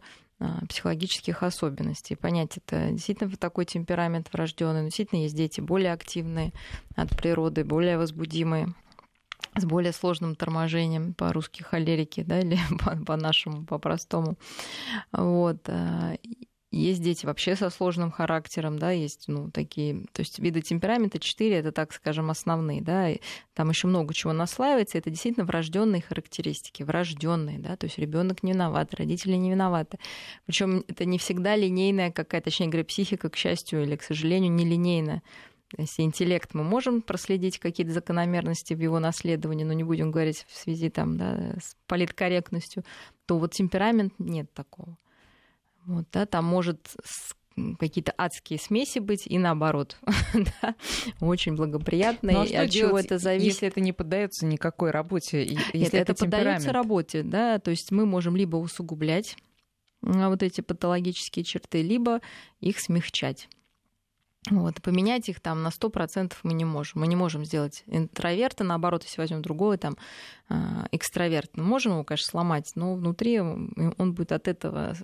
[0.69, 2.15] психологических особенностей.
[2.15, 6.54] Понять, это действительно такой темперамент врожденный, действительно есть дети более активные
[6.95, 8.73] от природы, более возбудимые
[9.56, 12.58] с более сложным торможением, по-русски холерики, да, или
[13.06, 14.38] по-нашему, по-простому.
[15.12, 15.67] Вот.
[16.71, 21.55] Есть дети вообще со сложным характером, да, есть, ну, такие, то есть виды темперамента 4,
[21.55, 23.17] это, так скажем, основные, да, и
[23.55, 28.51] там еще много чего наслаивается, это действительно врожденные характеристики, врожденные, да, то есть ребенок не
[28.51, 29.97] виноват, родители не виноваты.
[30.45, 34.65] Причем это не всегда линейная какая-то, точнее говоря, психика, к счастью или к сожалению, не
[34.65, 35.23] линейная.
[35.75, 40.55] Если интеллект мы можем проследить какие-то закономерности в его наследовании, но не будем говорить в
[40.55, 42.84] связи там, да, с политкорректностью,
[43.25, 44.97] то вот темперамент нет такого.
[45.89, 46.88] Вот, да, там может
[47.80, 49.97] какие-то адские смеси быть и наоборот.
[50.62, 50.75] да,
[51.19, 52.38] очень благоприятные.
[52.38, 53.47] Ну, а от чего это зависит?
[53.47, 57.91] Если это не поддается никакой работе, если Нет, это, это поддается работе, да, то есть
[57.91, 59.36] мы можем либо усугублять
[60.04, 62.21] а, вот эти патологические черты, либо
[62.60, 63.49] их смягчать.
[64.49, 67.01] Вот, поменять их там на 100% мы не можем.
[67.01, 69.97] Мы не можем сделать интроверта, наоборот, если возьмем другого, там,
[70.51, 71.51] а, экстраверт.
[71.55, 74.95] Мы можем его, конечно, сломать, но внутри он будет от этого,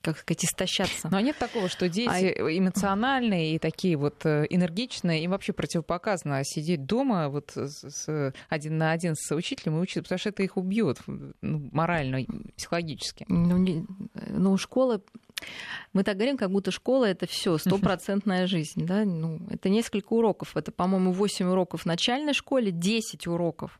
[0.00, 1.08] как сказать, истощаться.
[1.10, 2.56] Но нет такого, что дети а...
[2.56, 8.92] эмоциональные и такие вот э, энергичные, им вообще противопоказано сидеть дома вот с, один на
[8.92, 12.24] один с учителем и учиться, потому что это их убьет ну, морально,
[12.56, 13.26] психологически.
[13.28, 13.84] Ну, не,
[14.28, 15.02] ну, школа
[15.92, 18.69] мы так говорим, как будто школа это все, стопроцентная жизнь.
[18.76, 19.04] Да?
[19.04, 20.56] Ну, это несколько уроков.
[20.56, 23.78] Это, по-моему, 8 уроков в начальной школе, 10 уроков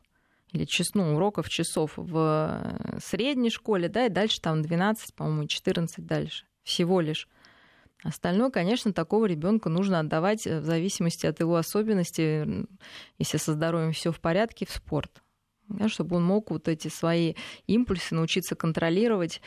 [0.51, 6.45] или ну, уроков часов в средней школе, да, и дальше там 12, по-моему, 14 дальше.
[6.63, 7.27] Всего лишь.
[8.03, 12.67] Остальное, конечно, такого ребенка нужно отдавать в зависимости от его особенностей,
[13.19, 15.21] если со здоровьем все в порядке, в спорт.
[15.67, 19.41] Да, чтобы он мог вот эти свои импульсы научиться контролировать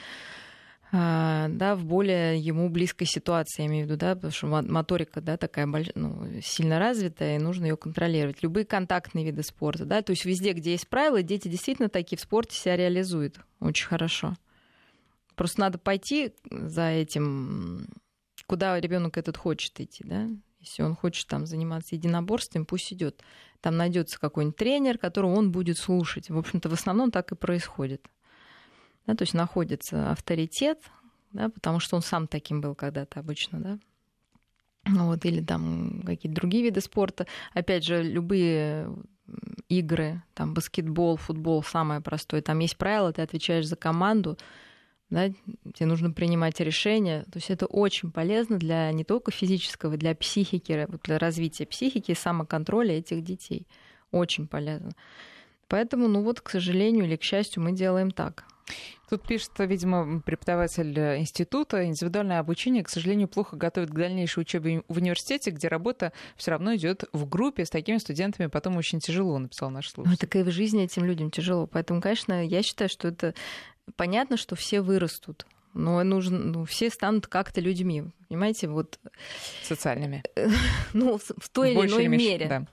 [0.92, 5.36] да, в более ему близкой ситуации, я имею в виду, да, потому что моторика, да,
[5.36, 8.42] такая ну, сильно развитая, и нужно ее контролировать.
[8.42, 12.20] Любые контактные виды спорта, да, то есть везде, где есть правила, дети действительно такие в
[12.20, 14.36] спорте себя реализуют очень хорошо.
[15.34, 17.88] Просто надо пойти за этим,
[18.46, 20.28] куда ребенок этот хочет идти, да.
[20.60, 23.22] Если он хочет там заниматься единоборством, пусть идет.
[23.60, 26.30] Там найдется какой-нибудь тренер, которого он будет слушать.
[26.30, 28.06] В общем-то, в основном так и происходит
[29.06, 30.78] да, то есть находится авторитет,
[31.32, 33.78] да, потому что он сам таким был когда-то обычно, да,
[34.86, 37.26] ну вот, или там какие-то другие виды спорта.
[37.52, 38.88] Опять же, любые
[39.68, 42.42] игры, там баскетбол, футбол, самое простое.
[42.42, 44.38] Там есть правила, ты отвечаешь за команду,
[45.10, 45.30] да,
[45.74, 47.22] тебе нужно принимать решения.
[47.24, 52.16] То есть это очень полезно для не только физического, для психики, для развития психики и
[52.16, 53.66] самоконтроля этих детей.
[54.10, 54.92] Очень полезно.
[55.68, 58.44] Поэтому, ну вот, к сожалению или к счастью, мы делаем так.
[59.10, 64.96] Тут пишет, видимо, преподаватель института, индивидуальное обучение, к сожалению, плохо готовит к дальнейшей учебе в
[64.96, 69.70] университете, где работа все равно идет в группе с такими студентами, потом очень тяжело, написал
[69.70, 70.10] наш слушатель.
[70.10, 71.66] Ну, так и в жизни этим людям тяжело.
[71.66, 73.34] Поэтому, конечно, я считаю, что это
[73.96, 75.46] понятно, что все вырастут.
[75.74, 78.98] Но нужно, ну, все станут как-то людьми, понимаете, вот
[79.62, 80.22] социальными.
[80.92, 82.46] Ну, в той в или иной мере.
[82.46, 82.66] Да.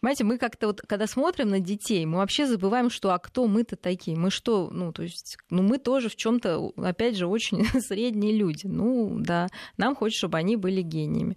[0.00, 3.76] Понимаете, мы как-то вот, когда смотрим на детей, мы вообще забываем, что а кто мы-то
[3.76, 4.16] такие?
[4.16, 8.34] Мы что, ну, то есть, ну, мы тоже в чем то опять же, очень средние
[8.34, 8.66] люди.
[8.66, 11.36] Ну, да, нам хочется, чтобы они были гениями.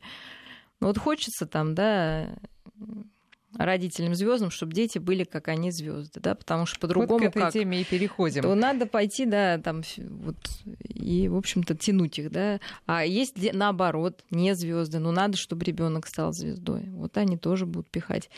[0.79, 2.35] Ну, вот хочется там, да,
[3.57, 7.41] родителям звездам, чтобы дети были как они звезды, да, потому что по-другому вот к этой
[7.41, 8.43] как, теме и переходим.
[8.43, 10.37] То надо пойти, да, там вот
[10.93, 12.59] и в общем-то тянуть их, да.
[12.85, 16.89] А есть наоборот не звезды, но надо, чтобы ребенок стал звездой.
[16.89, 18.29] Вот они тоже будут пихать.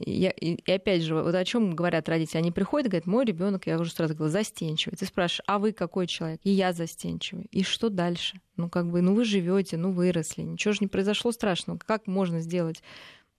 [0.00, 2.38] Я, и, и опять же, вот о чем говорят родители?
[2.38, 4.96] Они приходят и говорят, мой ребенок, я уже сразу говорю, застенчивый.
[4.96, 6.40] Ты спрашиваешь, а вы какой человек?
[6.44, 7.46] И я застенчивый.
[7.50, 8.40] И что дальше?
[8.56, 11.78] Ну, как бы, ну вы живете, ну выросли, ничего же не произошло страшного.
[11.78, 12.82] Как можно сделать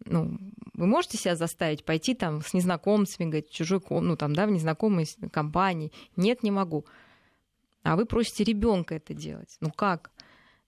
[0.06, 0.38] ну,
[0.74, 5.08] вы можете себя заставить пойти там с незнакомцами, говорить, чужой ну, там, да, в незнакомой
[5.32, 5.92] компании?
[6.16, 6.86] Нет, не могу.
[7.84, 9.58] А вы просите ребенка это делать.
[9.62, 10.12] Ну как?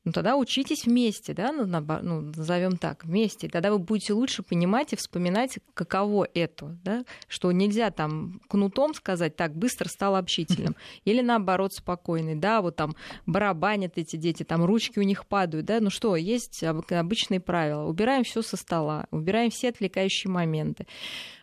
[0.03, 3.47] Ну тогда учитесь вместе, да, ну, ну, назовем так, вместе.
[3.47, 9.35] Тогда вы будете лучше понимать и вспоминать, каково это, да, что нельзя там кнутом сказать,
[9.35, 10.75] так, быстро стал общительным.
[11.05, 12.95] Или наоборот, спокойный, да, вот там
[13.27, 17.83] барабанят эти дети, там ручки у них падают, да, ну что, есть обычные правила.
[17.83, 20.87] Убираем все со стола, убираем все отвлекающие моменты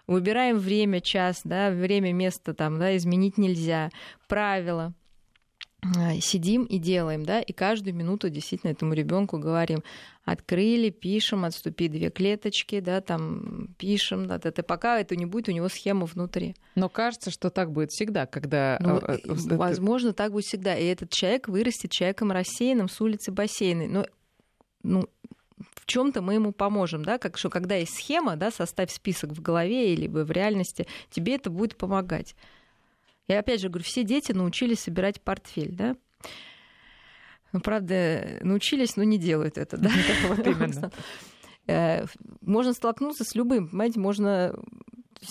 [0.09, 3.91] выбираем время, час, да, время, место там, да, изменить нельзя,
[4.27, 4.95] правила,
[6.21, 9.85] сидим и делаем, да, и каждую минуту действительно этому ребенку говорим,
[10.25, 15.53] открыли, пишем, отступи две клеточки, да, там пишем, да, это пока это не будет у
[15.53, 16.57] него схема внутри.
[16.75, 18.79] Но кажется, что так будет всегда, когда...
[18.81, 20.77] Ну, э, э, возможно, так будет всегда.
[20.77, 23.87] И этот человек вырастет человеком рассеянным с улицы бассейной.
[23.87, 24.07] Но
[24.83, 25.09] ну,
[25.59, 29.41] в чем-то мы ему поможем, да, как что когда есть схема, да, составь список в
[29.41, 32.35] голове или в реальности, тебе это будет помогать.
[33.29, 35.97] Я опять же говорю, все дети научились собирать портфель, да?
[37.53, 39.91] Ну, правда, научились, но не делают это, да?
[40.29, 40.91] Вот именно.
[41.67, 42.07] Э,
[42.41, 44.55] можно столкнуться с любым, понимаете, можно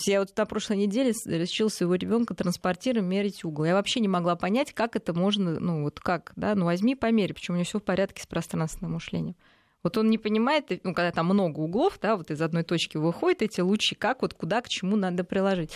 [0.06, 3.64] я вот на прошлой неделе решил своего ребенка транспортиром мерить угол.
[3.64, 7.34] Я вообще не могла понять, как это можно, ну вот как, да, ну возьми померь,
[7.34, 9.36] почему у него все в порядке с пространственным мышлением.
[9.82, 13.42] Вот он не понимает, ну, когда там много углов, да, вот из одной точки выходят
[13.42, 15.72] эти лучи, как вот куда, к чему надо приложить.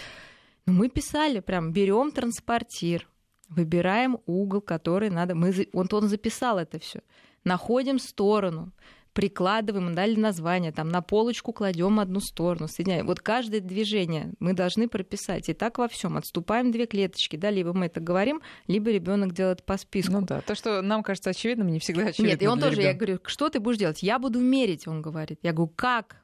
[0.67, 3.09] Но мы писали прям, берем транспортир,
[3.49, 5.35] выбираем угол, который надо.
[5.35, 7.01] Мы, он, он записал это все.
[7.45, 8.73] Находим сторону,
[9.13, 13.07] прикладываем, дали название, там на полочку кладем одну сторону, соединяем.
[13.07, 15.49] Вот каждое движение мы должны прописать.
[15.49, 16.17] И так во всем.
[16.17, 20.13] Отступаем две клеточки, да, либо мы это говорим, либо ребенок делает по списку.
[20.13, 22.33] Ну да, то, что нам кажется очевидным, не всегда очевидно.
[22.33, 22.89] Нет, и он тоже, ребенка.
[22.89, 24.03] я говорю, что ты будешь делать?
[24.03, 25.39] Я буду мерить, он говорит.
[25.43, 26.17] Я говорю, как?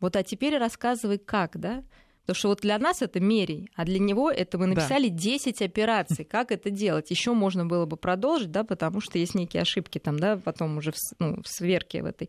[0.00, 1.82] Вот а теперь рассказывай, как, да?
[2.28, 5.16] Потому что вот для нас это мерей, а для него это мы написали да.
[5.16, 6.26] 10 операций.
[6.26, 7.10] Как это делать?
[7.10, 10.92] Еще можно было бы продолжить, да, потому что есть некие ошибки там, да, потом уже
[10.92, 12.28] в, ну, в сверке в этой.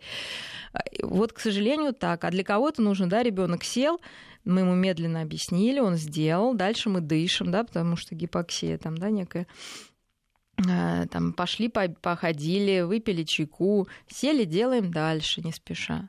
[0.71, 2.23] А, вот, к сожалению, так.
[2.23, 3.99] А для кого-то нужно, да, ребенок сел,
[4.45, 9.09] мы ему медленно объяснили, он сделал, дальше мы дышим, да, потому что гипоксия там, да,
[9.09, 9.47] некая
[10.65, 16.07] а, там пошли, походили, выпили чайку, сели, делаем дальше, не спеша.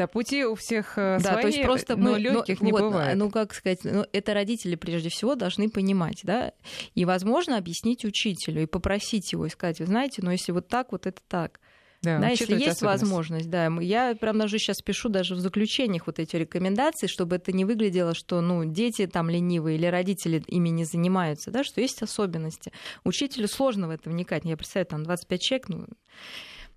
[0.00, 2.80] Да, пути у всех да, свои, то есть просто но мы, легких ну, не вот,
[2.80, 3.18] бывает.
[3.18, 6.52] Ну, как сказать, ну, это родители прежде всего должны понимать, да,
[6.94, 10.92] и, возможно, объяснить учителю и попросить его, и сказать, вы знаете, ну, если вот так,
[10.92, 11.60] вот это так.
[12.00, 13.66] Да, да если есть возможность, да.
[13.82, 18.14] Я прям даже сейчас пишу даже в заключениях вот эти рекомендации, чтобы это не выглядело,
[18.14, 22.72] что ну, дети там ленивые или родители ими не занимаются, да, что есть особенности.
[23.04, 24.46] Учителю сложно в это вникать.
[24.46, 25.86] Я представляю, там 25 человек, ну,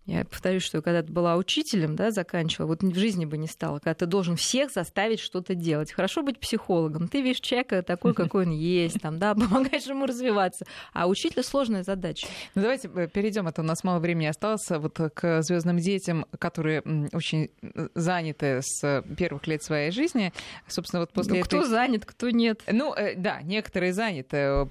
[0.06, 3.80] я повторюсь, что когда ты была учителем, да, заканчивала, вот в жизни бы не стала,
[3.80, 5.94] когда ты должен всех заставить что-то делать.
[5.94, 7.08] Хорошо быть психологом.
[7.08, 10.66] Ты видишь человека такой, какой он есть, там, да, помогаешь ему развиваться.
[10.92, 12.28] А учителя сложная задача.
[12.54, 15.78] Ну, давайте э, перейдем, а то у нас мало времени осталось, э, вот к звездным
[15.78, 16.82] детям, которые
[17.14, 20.34] очень э, заняты с первых лет своей жизни.
[20.68, 21.48] Собственно, вот после ну, этой...
[21.48, 22.62] кто занят, кто нет.
[22.70, 24.68] Ну, да, некоторые заняты.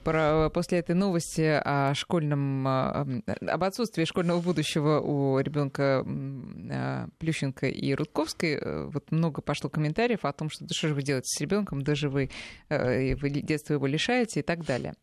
[0.53, 8.54] После этой новости о школьном, об отсутствии школьного будущего у ребенка а, Плющенко и Рудковской
[8.54, 11.82] э, вот много пошло комментариев о том, что да что же вы делаете с ребенком,
[11.82, 12.30] даже вы,
[12.68, 14.94] э, вы детство его лишаете и так далее.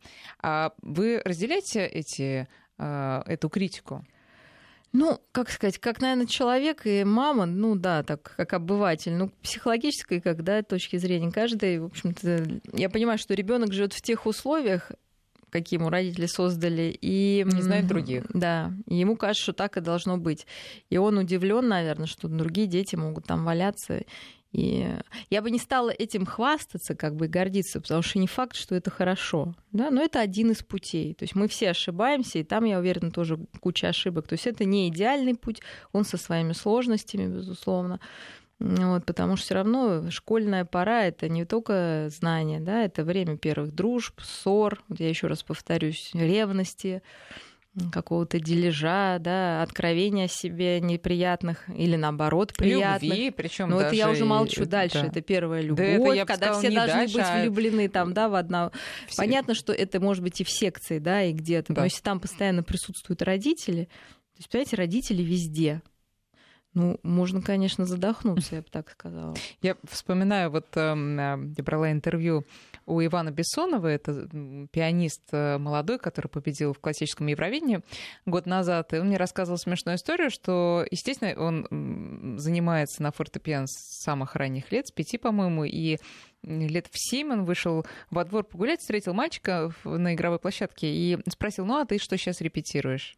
[0.42, 4.04] А вы разделяете эти, а, эту критику?
[4.92, 10.20] Ну, как сказать, как, наверное, человек и мама, ну да, так как обыватель, ну, психологической,
[10.20, 14.90] когда точки зрения каждой, в общем-то, я понимаю, что ребенок живет в тех условиях,
[15.50, 18.24] какие ему родители создали, и не знает других.
[18.32, 20.46] Да, и ему кажется, что так и должно быть.
[20.88, 24.02] И он удивлен, наверное, что другие дети могут там валяться.
[24.52, 24.88] И
[25.30, 28.90] я бы не стала этим хвастаться, как бы гордиться, потому что не факт, что это
[28.90, 29.54] хорошо.
[29.70, 29.90] Да?
[29.90, 31.14] Но это один из путей.
[31.14, 34.26] То есть мы все ошибаемся, и там, я уверена, тоже куча ошибок.
[34.26, 35.60] То есть это не идеальный путь,
[35.92, 38.00] он со своими сложностями, безусловно.
[38.60, 43.74] Вот, потому что все равно школьная пора это не только знания, да, это время первых
[43.74, 47.02] дружб, ссор, вот я еще раз повторюсь, ревности,
[47.92, 53.02] какого-то дележа, да, откровения о себе неприятных или наоборот приятных.
[53.10, 55.02] Любви, причем Ну вот я уже молчу это, дальше.
[55.02, 55.06] да.
[55.06, 58.12] Это первая любовь, Да это, я когда сказала, все должны дальше, быть а влюблены там,
[58.12, 58.72] да, в одного.
[59.06, 61.72] Все- Понятно, что это может быть и в секции, да, и где-то.
[61.72, 61.80] Да.
[61.82, 65.80] Но если там постоянно присутствуют родители, то есть, понимаете, родители везде.
[66.72, 69.34] Ну, можно, конечно, задохнуться, я бы так сказала.
[69.60, 72.44] Я вспоминаю, вот эм, э, я брала интервью
[72.86, 74.28] у Ивана Бессонова, это
[74.70, 77.80] пианист э, молодой, который победил в классическом Евровидении
[78.24, 84.02] год назад, и он мне рассказывал смешную историю, что, естественно, он занимается на фортепиано с
[84.04, 85.98] самых ранних лет, с пяти, по-моему, и
[86.44, 91.66] лет в семь он вышел во двор погулять, встретил мальчика на игровой площадке и спросил,
[91.66, 93.16] ну а ты что сейчас репетируешь?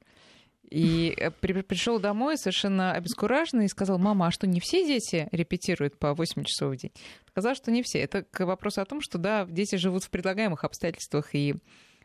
[0.70, 5.28] И э, при- пришел домой совершенно обескураженный и сказал, мама, а что, не все дети
[5.32, 6.92] репетируют по 8 часов в день?
[7.28, 7.98] Сказал, что не все.
[8.00, 11.54] Это к вопросу о том, что, да, дети живут в предлагаемых обстоятельствах и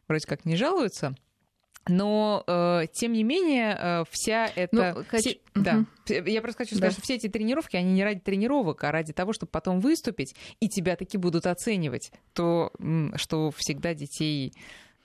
[0.08, 1.16] вроде как не жалуются.
[1.90, 4.94] Но, э, тем не менее, э, вся эта...
[4.98, 5.86] Ну, хочу- все- Да.
[6.26, 6.78] Я просто хочу Да.
[6.78, 10.36] сказать, что все эти тренировки, они не ради тренировок, а ради того, чтобы потом выступить,
[10.60, 12.12] и тебя таки будут оценивать.
[12.34, 12.74] То,
[13.16, 14.54] что всегда детей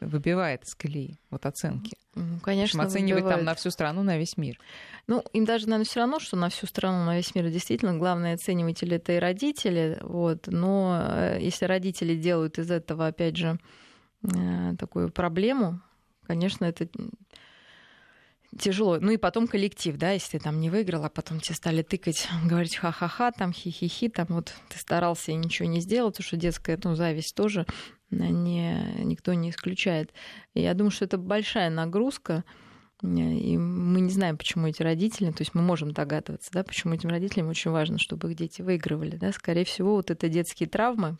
[0.07, 1.97] выбивает из колеи, вот оценки.
[2.15, 3.47] Ну, конечно, оценивать там выбивает.
[3.47, 4.59] на всю страну, на весь мир.
[5.07, 8.35] Ну, им даже, наверное, все равно, что на всю страну, на весь мир действительно главные
[8.35, 9.99] оцениватели это и родители.
[10.03, 10.47] Вот.
[10.49, 13.59] Но э, если родители делают из этого, опять же,
[14.23, 15.81] э, такую проблему,
[16.27, 16.89] конечно, это
[18.59, 18.99] тяжело.
[19.01, 22.29] Ну и потом коллектив, да, если ты там не выиграл, а потом тебе стали тыкать,
[22.45, 26.79] говорить ха-ха-ха, там хи-хи-хи, там вот ты старался и ничего не сделал, потому что детская
[26.83, 27.67] ну, зависть тоже
[28.13, 30.13] не, никто не исключает.
[30.55, 32.45] Я думаю, что это большая нагрузка,
[33.03, 36.95] Э, и мы не знаем, почему эти родители, то есть мы можем догадываться, да, почему
[36.95, 39.17] этим родителям очень важно, чтобы их дети выигрывали.
[39.17, 39.33] Да.
[39.33, 41.17] Скорее всего, вот это детские травмы,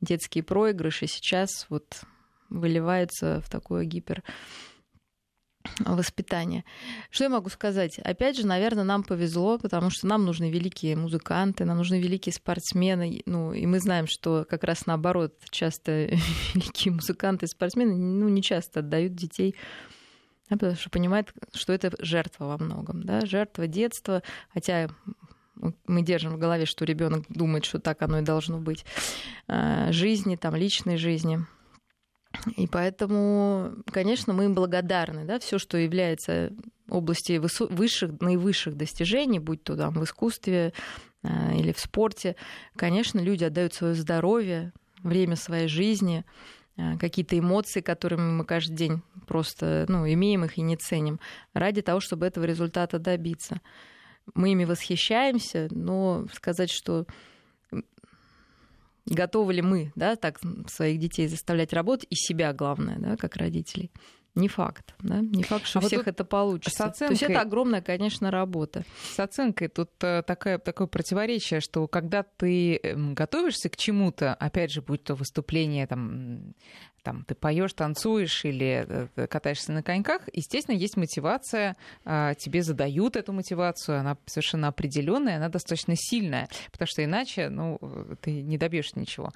[0.00, 2.02] детские проигрыши сейчас вот
[2.48, 4.22] выливаются в такое гипер
[5.80, 6.64] воспитание.
[7.10, 7.98] Что я могу сказать?
[7.98, 13.22] Опять же, наверное, нам повезло, потому что нам нужны великие музыканты, нам нужны великие спортсмены.
[13.26, 15.90] Ну, и мы знаем, что как раз наоборот, часто
[16.54, 19.54] великие музыканты и спортсмены ну, не часто отдают детей
[20.48, 24.88] потому что понимают, что это жертва во многом, да, жертва детства, хотя
[25.86, 28.84] мы держим в голове, что ребенок думает, что так оно и должно быть,
[29.46, 31.46] а, жизни, там, личной жизни.
[32.56, 36.52] И поэтому, конечно, мы им благодарны, да, все, что является
[36.88, 40.72] области высших, наивысших достижений, будь то там в искусстве
[41.22, 42.36] а, или в спорте,
[42.76, 44.72] конечно, люди отдают свое здоровье,
[45.02, 46.24] время своей жизни,
[46.76, 51.20] а, какие-то эмоции, которыми мы каждый день просто ну, имеем их и не ценим,
[51.52, 53.60] ради того, чтобы этого результата добиться.
[54.34, 57.06] Мы ими восхищаемся, но сказать, что
[59.06, 63.90] готовы ли мы да, так своих детей заставлять работать, и себя, главное, да, как родителей,
[64.36, 64.94] не факт.
[65.00, 65.18] Да?
[65.20, 66.70] Не факт, что А вот всех это получится.
[66.70, 68.84] с То есть оценкой- это огромная, конечно, работа.
[69.02, 74.70] С оценкой тут э, такое, такое противоречие, что когда ты эм, готовишься к чему-то, опять
[74.70, 76.54] же, будь то выступление, там,
[77.02, 82.62] там ты поешь, танцуешь или э, ты катаешься на коньках, естественно, есть мотивация, а, тебе
[82.62, 88.42] задают эту мотивацию, она совершенно определенная, она достаточно сильная, потому что иначе, ну, э, ты
[88.42, 89.30] не добьешься ничего.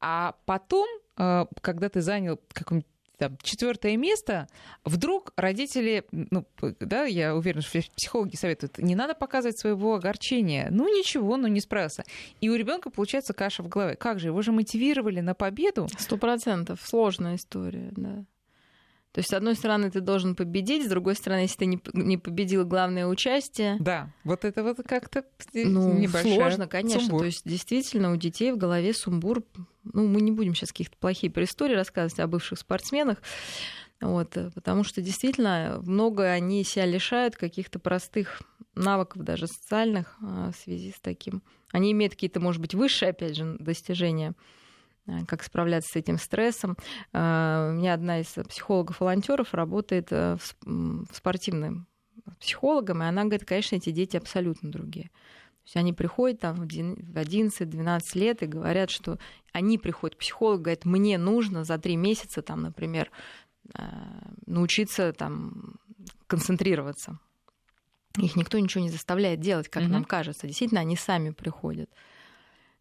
[0.00, 0.86] А потом,
[1.16, 4.48] э, когда ты занял какое-нибудь там, четвертое место,
[4.84, 6.46] вдруг родители, ну,
[6.80, 10.68] да, я уверена, что психологи советуют, не надо показывать своего огорчения.
[10.70, 12.04] Ну, ничего, ну, не справился.
[12.40, 13.96] И у ребенка получается каша в голове.
[13.96, 15.88] Как же, его же мотивировали на победу.
[15.98, 16.80] Сто процентов.
[16.82, 18.24] Сложная история, да.
[19.16, 22.18] То есть, с одной стороны, ты должен победить, с другой стороны, если ты не, не
[22.18, 27.00] победил главное участие, Да, вот это вот как-то ну, небольшая сложно, конечно.
[27.00, 27.20] сумбур.
[27.20, 29.42] То есть, действительно, у детей в голове сумбур.
[29.84, 33.22] Ну, мы не будем сейчас каких-то плохие истории рассказывать о бывших спортсменах,
[34.02, 38.42] вот, потому что действительно много они себя лишают каких-то простых
[38.74, 41.42] навыков, даже социальных, а, в связи с таким.
[41.72, 44.34] Они имеют какие-то, может быть, высшие, опять же, достижения,
[45.28, 46.76] как справляться с этим стрессом.
[47.12, 51.86] А, У меня одна из психологов-волонтеров работает э, в спортивном
[52.40, 55.04] психологом, и она говорит, конечно, эти дети абсолютно другие.
[55.08, 59.18] То есть они приходят там в дин- в 11-12 лет и говорят, что
[59.52, 63.10] они приходят к психологу, говорят, мне нужно за три месяца, там, например,
[64.46, 65.74] научиться там,
[66.26, 67.18] концентрироваться.
[68.18, 69.92] Их никто ничего не заставляет делать, как Мгм.
[69.92, 70.46] нам кажется.
[70.46, 71.90] Действительно, они сами приходят.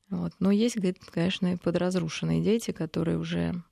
[0.09, 0.33] Вот.
[0.39, 3.63] Но есть, говорит, конечно, и подразрушенные дети, которые уже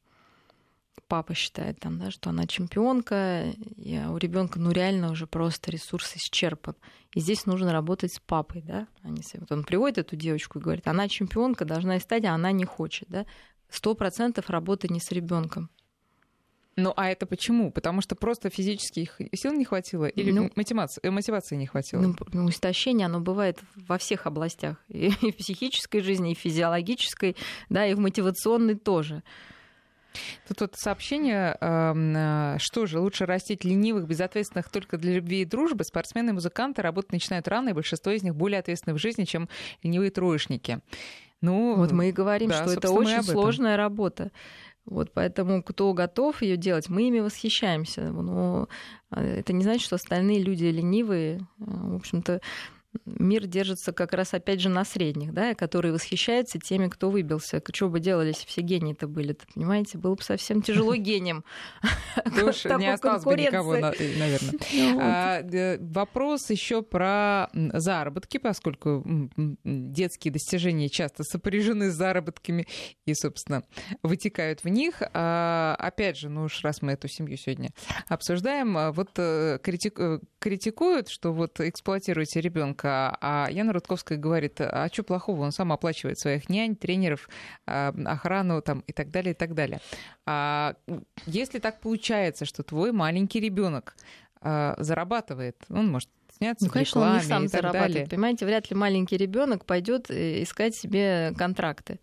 [1.07, 6.15] папа считает там, да, что она чемпионка, и у ребенка ну реально уже просто ресурс
[6.15, 6.75] исчерпан.
[7.13, 8.87] И здесь нужно работать с папой, да.
[9.03, 12.51] Они, вот он приводит эту девочку и говорит, она чемпионка, должна и стать, а она
[12.51, 13.25] не хочет, да.
[13.69, 15.69] Сто процентов работы не с ребенком.
[16.75, 17.71] Ну, а это почему?
[17.71, 22.01] Потому что просто физических сил не хватило или ну, мотивации, мотивации не хватило?
[22.01, 24.77] Ну, ну, истощение, оно бывает во всех областях.
[24.87, 27.35] И, и в психической жизни, и в физиологической,
[27.69, 29.23] да, и в мотивационной тоже.
[30.47, 35.83] Тут вот сообщение, э, что же, лучше растить ленивых, безответственных только для любви и дружбы.
[35.83, 39.49] Спортсмены и музыканты работать начинают рано, и большинство из них более ответственны в жизни, чем
[39.81, 40.81] ленивые троечники.
[41.41, 44.31] Ну, вот мы и говорим, да, что это очень сложная работа.
[44.85, 48.11] Вот поэтому кто готов ее делать, мы ими восхищаемся.
[48.11, 48.67] Но
[49.11, 51.39] э, это не значит, что остальные люди ленивые.
[51.39, 52.41] Э, в общем-то,
[53.05, 57.61] мир держится как раз опять же на средних, да, которые восхищаются теми, кто выбился.
[57.73, 59.97] Что бы делали, если все гении-то были, -то, понимаете?
[59.97, 61.43] Было бы совсем тяжело гением.
[62.25, 64.53] Уж не осталось бы никого, наверное.
[64.73, 65.43] Ну а,
[65.79, 69.03] вопрос еще про заработки, поскольку
[69.63, 72.67] детские достижения часто сопряжены с заработками
[73.05, 73.63] и, собственно,
[74.01, 75.01] вытекают в них.
[75.13, 77.71] А, опять же, ну уж раз мы эту семью сегодня
[78.07, 83.17] обсуждаем, а, вот э, э, критикуют, что вот эксплуатируете ребенка ребенка.
[83.21, 87.29] А Яна Рудковская говорит, а что плохого, он сам оплачивает своих нянь, тренеров,
[87.65, 89.79] а, охрану там, и так далее, и так далее.
[90.25, 90.75] А
[91.25, 93.95] если так получается, что твой маленький ребенок
[94.41, 97.93] а, зарабатывает, он может сняться ну, в конечно, рекламе он не сам и так зарабатывает.
[97.93, 98.07] Далее.
[98.09, 101.99] Понимаете, вряд ли маленький ребенок пойдет э, искать себе контракты.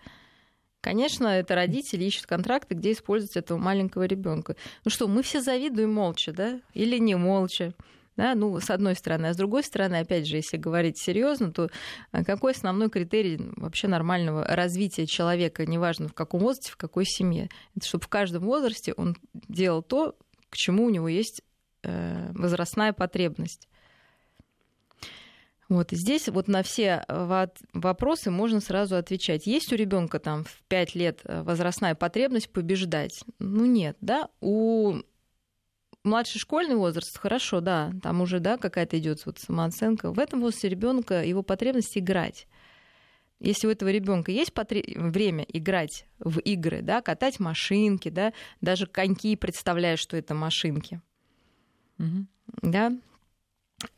[0.81, 4.57] Конечно, это родители ищут контракты, где использовать этого маленького ребенка.
[4.85, 6.61] Ну что, мы все завидуем молча, да?
[6.72, 7.74] Или не молча?
[8.16, 9.26] Да, ну, с одной стороны.
[9.26, 11.70] А с другой стороны, опять же, если говорить серьезно, то
[12.12, 17.48] э, какой основной критерий вообще нормального развития человека, неважно в каком возрасте, в какой семье?
[17.76, 20.16] Это чтобы в каждом возрасте он делал то,
[20.50, 21.42] к чему у него есть
[21.82, 23.68] э, возрастная потребность.
[25.70, 27.04] Вот и здесь вот на все
[27.72, 29.46] вопросы можно сразу отвечать.
[29.46, 33.22] Есть у ребенка там в 5 лет э, возрастная потребность побеждать?
[33.38, 34.28] Ну нет, да.
[34.40, 34.98] У
[36.05, 40.12] младший школьный возраст, хорошо, да, там уже, да, какая-то идет вот самооценка.
[40.12, 42.46] В этом возрасте ребенка его потребность играть.
[43.40, 44.84] Если у этого ребенка есть потреб...
[44.96, 51.01] время играть в игры, да, катать машинки, да, даже коньки представляя, что это машинки,
[51.98, 52.26] угу.
[52.61, 52.92] да,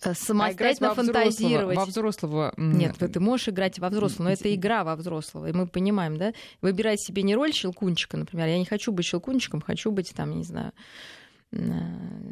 [0.04, 1.76] э, самостоятельно а фантазировать.
[1.76, 2.54] Во взрослого.
[2.56, 5.48] Нет, ты можешь играть во взрослого, но это игра во взрослого.
[5.48, 6.32] И мы понимаем, да?
[6.60, 8.46] Выбирать себе не роль щелкунчика, например.
[8.46, 10.72] Я не хочу быть щелкунчиком, хочу быть там, не знаю,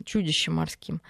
[0.05, 1.01] чудищем морским.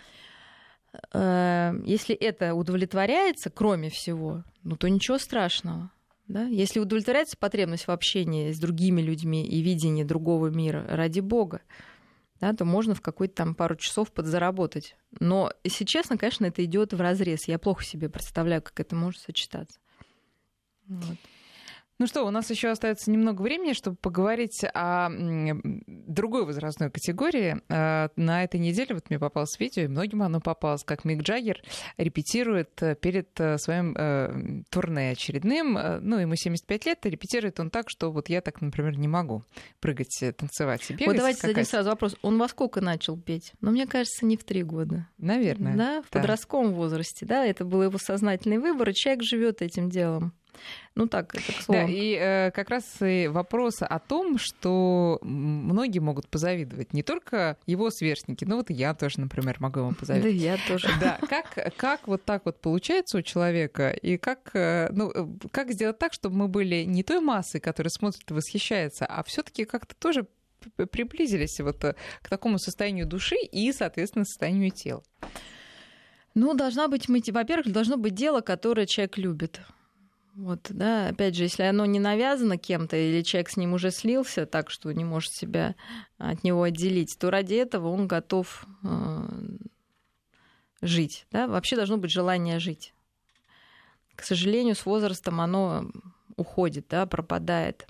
[1.12, 5.90] Э, если это удовлетворяется, кроме всего, ну то ничего страшного.
[6.28, 6.44] Да?
[6.44, 11.60] Если удовлетворяется потребность в общении с другими людьми и видении другого мира, ради бога,
[12.40, 14.96] да, то можно в какой-то там пару часов подзаработать.
[15.18, 17.48] Но, если честно, конечно, это идет в разрез.
[17.48, 19.78] Я плохо себе представляю, как это может сочетаться.
[20.86, 21.18] Вот.
[22.00, 25.10] Ну что, у нас еще остается немного времени, чтобы поговорить о
[25.86, 27.60] другой возрастной категории.
[27.68, 31.62] А, на этой неделе вот мне попалось видео, и многим оно попалось, как Мик Джаггер
[31.98, 35.78] репетирует э, перед э, своим э, турне очередным.
[36.00, 39.44] Ну, ему 75 лет, и репетирует он так, что вот я так, например, не могу
[39.80, 41.06] прыгать, танцевать и бегать.
[41.06, 42.16] Вот давайте зададим сразу вопрос.
[42.22, 43.52] Он во сколько начал петь?
[43.60, 45.06] Ну, мне кажется, не в три года.
[45.18, 45.76] Наверное.
[45.76, 46.20] Да, в да.
[46.20, 50.32] подростковом возрасте, да, это был его сознательный выбор, и человек живет этим делом.
[50.94, 51.80] Ну так, это к слову.
[51.80, 56.92] Да, и э, как раз и вопрос о том, что многие могут позавидовать.
[56.92, 60.36] Не только его сверстники, но вот я тоже, например, могу ему позавидовать.
[60.36, 60.88] Да, я тоже.
[61.00, 65.72] Да, как, как вот так вот получается у человека, и как, э, ну, э, как
[65.72, 69.64] сделать так, чтобы мы были не той массой, которая смотрит и восхищается, а все таки
[69.64, 70.26] как-то тоже
[70.90, 75.02] приблизились вот э, к такому состоянию души и, соответственно, состоянию тела.
[76.34, 79.60] Ну, должна быть, во-первых, должно быть дело, которое человек любит.
[80.40, 84.46] Вот, да, опять же, если оно не навязано кем-то, или человек с ним уже слился
[84.46, 85.74] так, что не может себя
[86.16, 89.28] от него отделить, то ради этого он готов э,
[90.80, 91.26] жить.
[91.30, 91.46] Да?
[91.46, 92.94] Вообще должно быть желание жить.
[94.16, 95.90] К сожалению, с возрастом оно
[96.36, 97.86] уходит, да, пропадает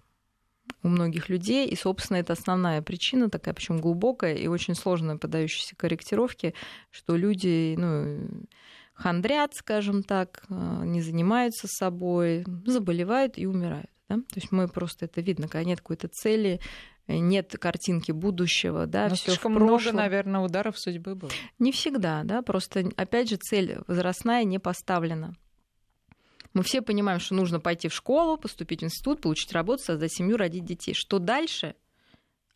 [0.83, 5.77] у многих людей, и, собственно, это основная причина, такая причем глубокая и очень сложная, подающаяся
[5.77, 6.55] корректировке,
[6.91, 8.45] что люди, ну,
[9.01, 13.91] хандрят, скажем так, э, не занимаются собой, заболевают и умирают.
[14.09, 14.17] Да?
[14.17, 16.61] То есть мы просто это видно, когда нет какой-то цели,
[17.07, 21.31] э, нет картинки будущего, да, все слишком много, наверное, ударов судьбы было.
[21.59, 25.35] Не всегда, да, просто опять же цель возрастная не поставлена.
[26.53, 30.37] Мы все понимаем, что нужно пойти в школу, поступить в институт, получить работу, создать семью,
[30.37, 30.95] родить детей.
[30.95, 31.75] Что дальше?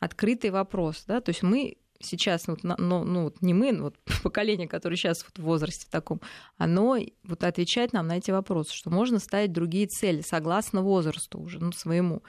[0.05, 4.69] открытый вопрос, да, то есть мы сейчас, вот, ну, ну, вот не мы, вот поколение,
[4.69, 6.21] которое сейчас вот в возрасте таком,
[6.57, 11.59] оно вот отвечает нам на эти вопросы, что можно ставить другие цели согласно возрасту уже,
[11.59, 12.23] ну, своему.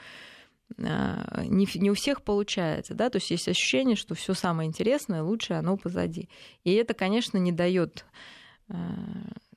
[0.80, 5.22] А, не, не у всех получается, да, то есть есть ощущение, что все самое интересное,
[5.22, 6.30] лучшее, оно позади.
[6.64, 8.06] И это, конечно, не дает
[8.68, 8.76] а,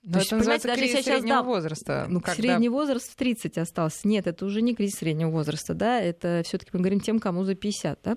[0.09, 2.07] но То это есть, называется даже кризис среднего дам, возраста.
[2.09, 2.35] Ну, когда...
[2.35, 4.09] средний возраст в 30 остался.
[4.09, 7.45] Нет, это уже не кризис среднего возраста, да, это все таки мы говорим тем, кому
[7.45, 8.17] за 50, да.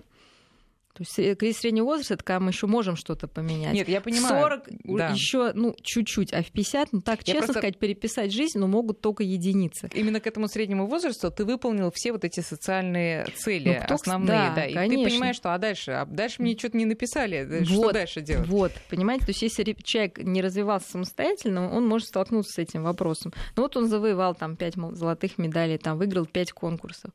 [0.93, 3.73] То есть кризис среднего возраста, это когда мы еще можем что-то поменять.
[3.73, 4.41] Нет, я понимаю.
[4.41, 5.09] 40 да.
[5.09, 7.53] еще, ну, чуть-чуть, а в 50, ну, так я честно просто...
[7.53, 9.89] сказать, переписать жизнь, но могут только единицы.
[9.93, 13.93] Именно к этому среднему возрасту ты выполнил все вот эти социальные цели ну, кто...
[13.95, 14.65] основные, да, да.
[14.65, 15.05] И конечно.
[15.05, 18.47] ты понимаешь, что а дальше, а дальше мне что-то не написали, вот, что дальше делать?
[18.47, 23.33] Вот, понимаете, то есть если человек не развивался самостоятельно, он может столкнуться с этим вопросом.
[23.55, 27.11] Ну вот он завоевал там 5 золотых медалей, там выиграл 5 конкурсов.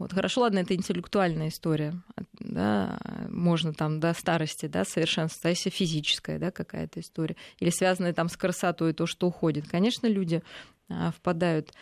[0.00, 1.92] Вот, хорошо, ладно, это интеллектуальная история,
[2.38, 2.98] да,
[3.28, 8.36] можно там до старости, да, совершенствоваться, если физическая, да, какая-то история, или связанная там с
[8.38, 9.68] красотой, то, что уходит.
[9.68, 10.42] Конечно, люди
[10.88, 11.74] а, впадают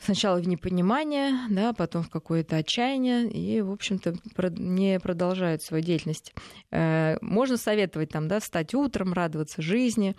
[0.00, 4.16] сначала в непонимание, да, потом в какое-то отчаяние и, в общем-то,
[4.58, 6.34] не продолжают свою деятельность.
[6.72, 10.16] Э, можно советовать там, да, встать утром, радоваться жизни,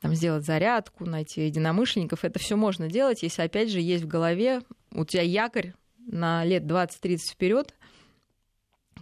[0.00, 2.24] там, сделать зарядку, найти единомышленников.
[2.24, 4.62] Это все можно делать, если, опять же, есть в голове
[4.92, 5.74] у тебя якорь,
[6.06, 7.74] на лет 20-30 вперед,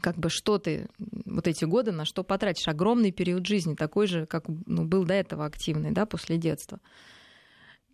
[0.00, 0.88] как бы что ты
[1.24, 2.68] вот эти годы на что потратишь?
[2.68, 6.80] Огромный период жизни, такой же, как ну, был до этого активный, да, после детства.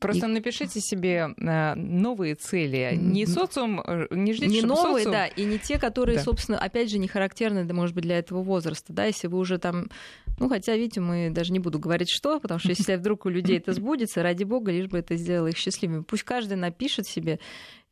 [0.01, 0.31] Просто и...
[0.31, 2.97] напишите себе э, новые цели.
[2.97, 5.13] Не социум, э, не ждите, Не новые, социум...
[5.13, 6.25] да, и не те, которые, да.
[6.25, 9.59] собственно, опять же, не характерны, да, может быть, для этого возраста, да, если вы уже
[9.59, 9.91] там,
[10.39, 13.59] ну, хотя, видите, мы даже не буду говорить, что, потому что если вдруг у людей
[13.59, 16.03] это сбудется, ради бога, лишь бы это сделало их счастливыми.
[16.03, 17.39] Пусть каждый напишет себе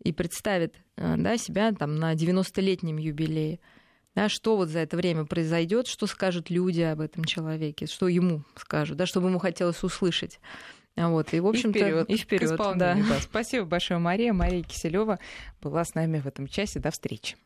[0.03, 3.61] и представит э, да, себя там на 90-летнем юбилее.
[4.15, 8.43] Да, что вот за это время произойдет, что скажут люди об этом человеке, что ему
[8.57, 10.41] скажут, да, что бы ему хотелось услышать.
[11.07, 12.57] Вот, и, в общем-то, и вперед.
[12.59, 12.74] Да.
[12.74, 12.96] да.
[13.20, 14.32] Спасибо большое, Мария.
[14.32, 15.18] Мария Киселева
[15.62, 16.80] была с нами в этом часе.
[16.80, 17.36] До встречи.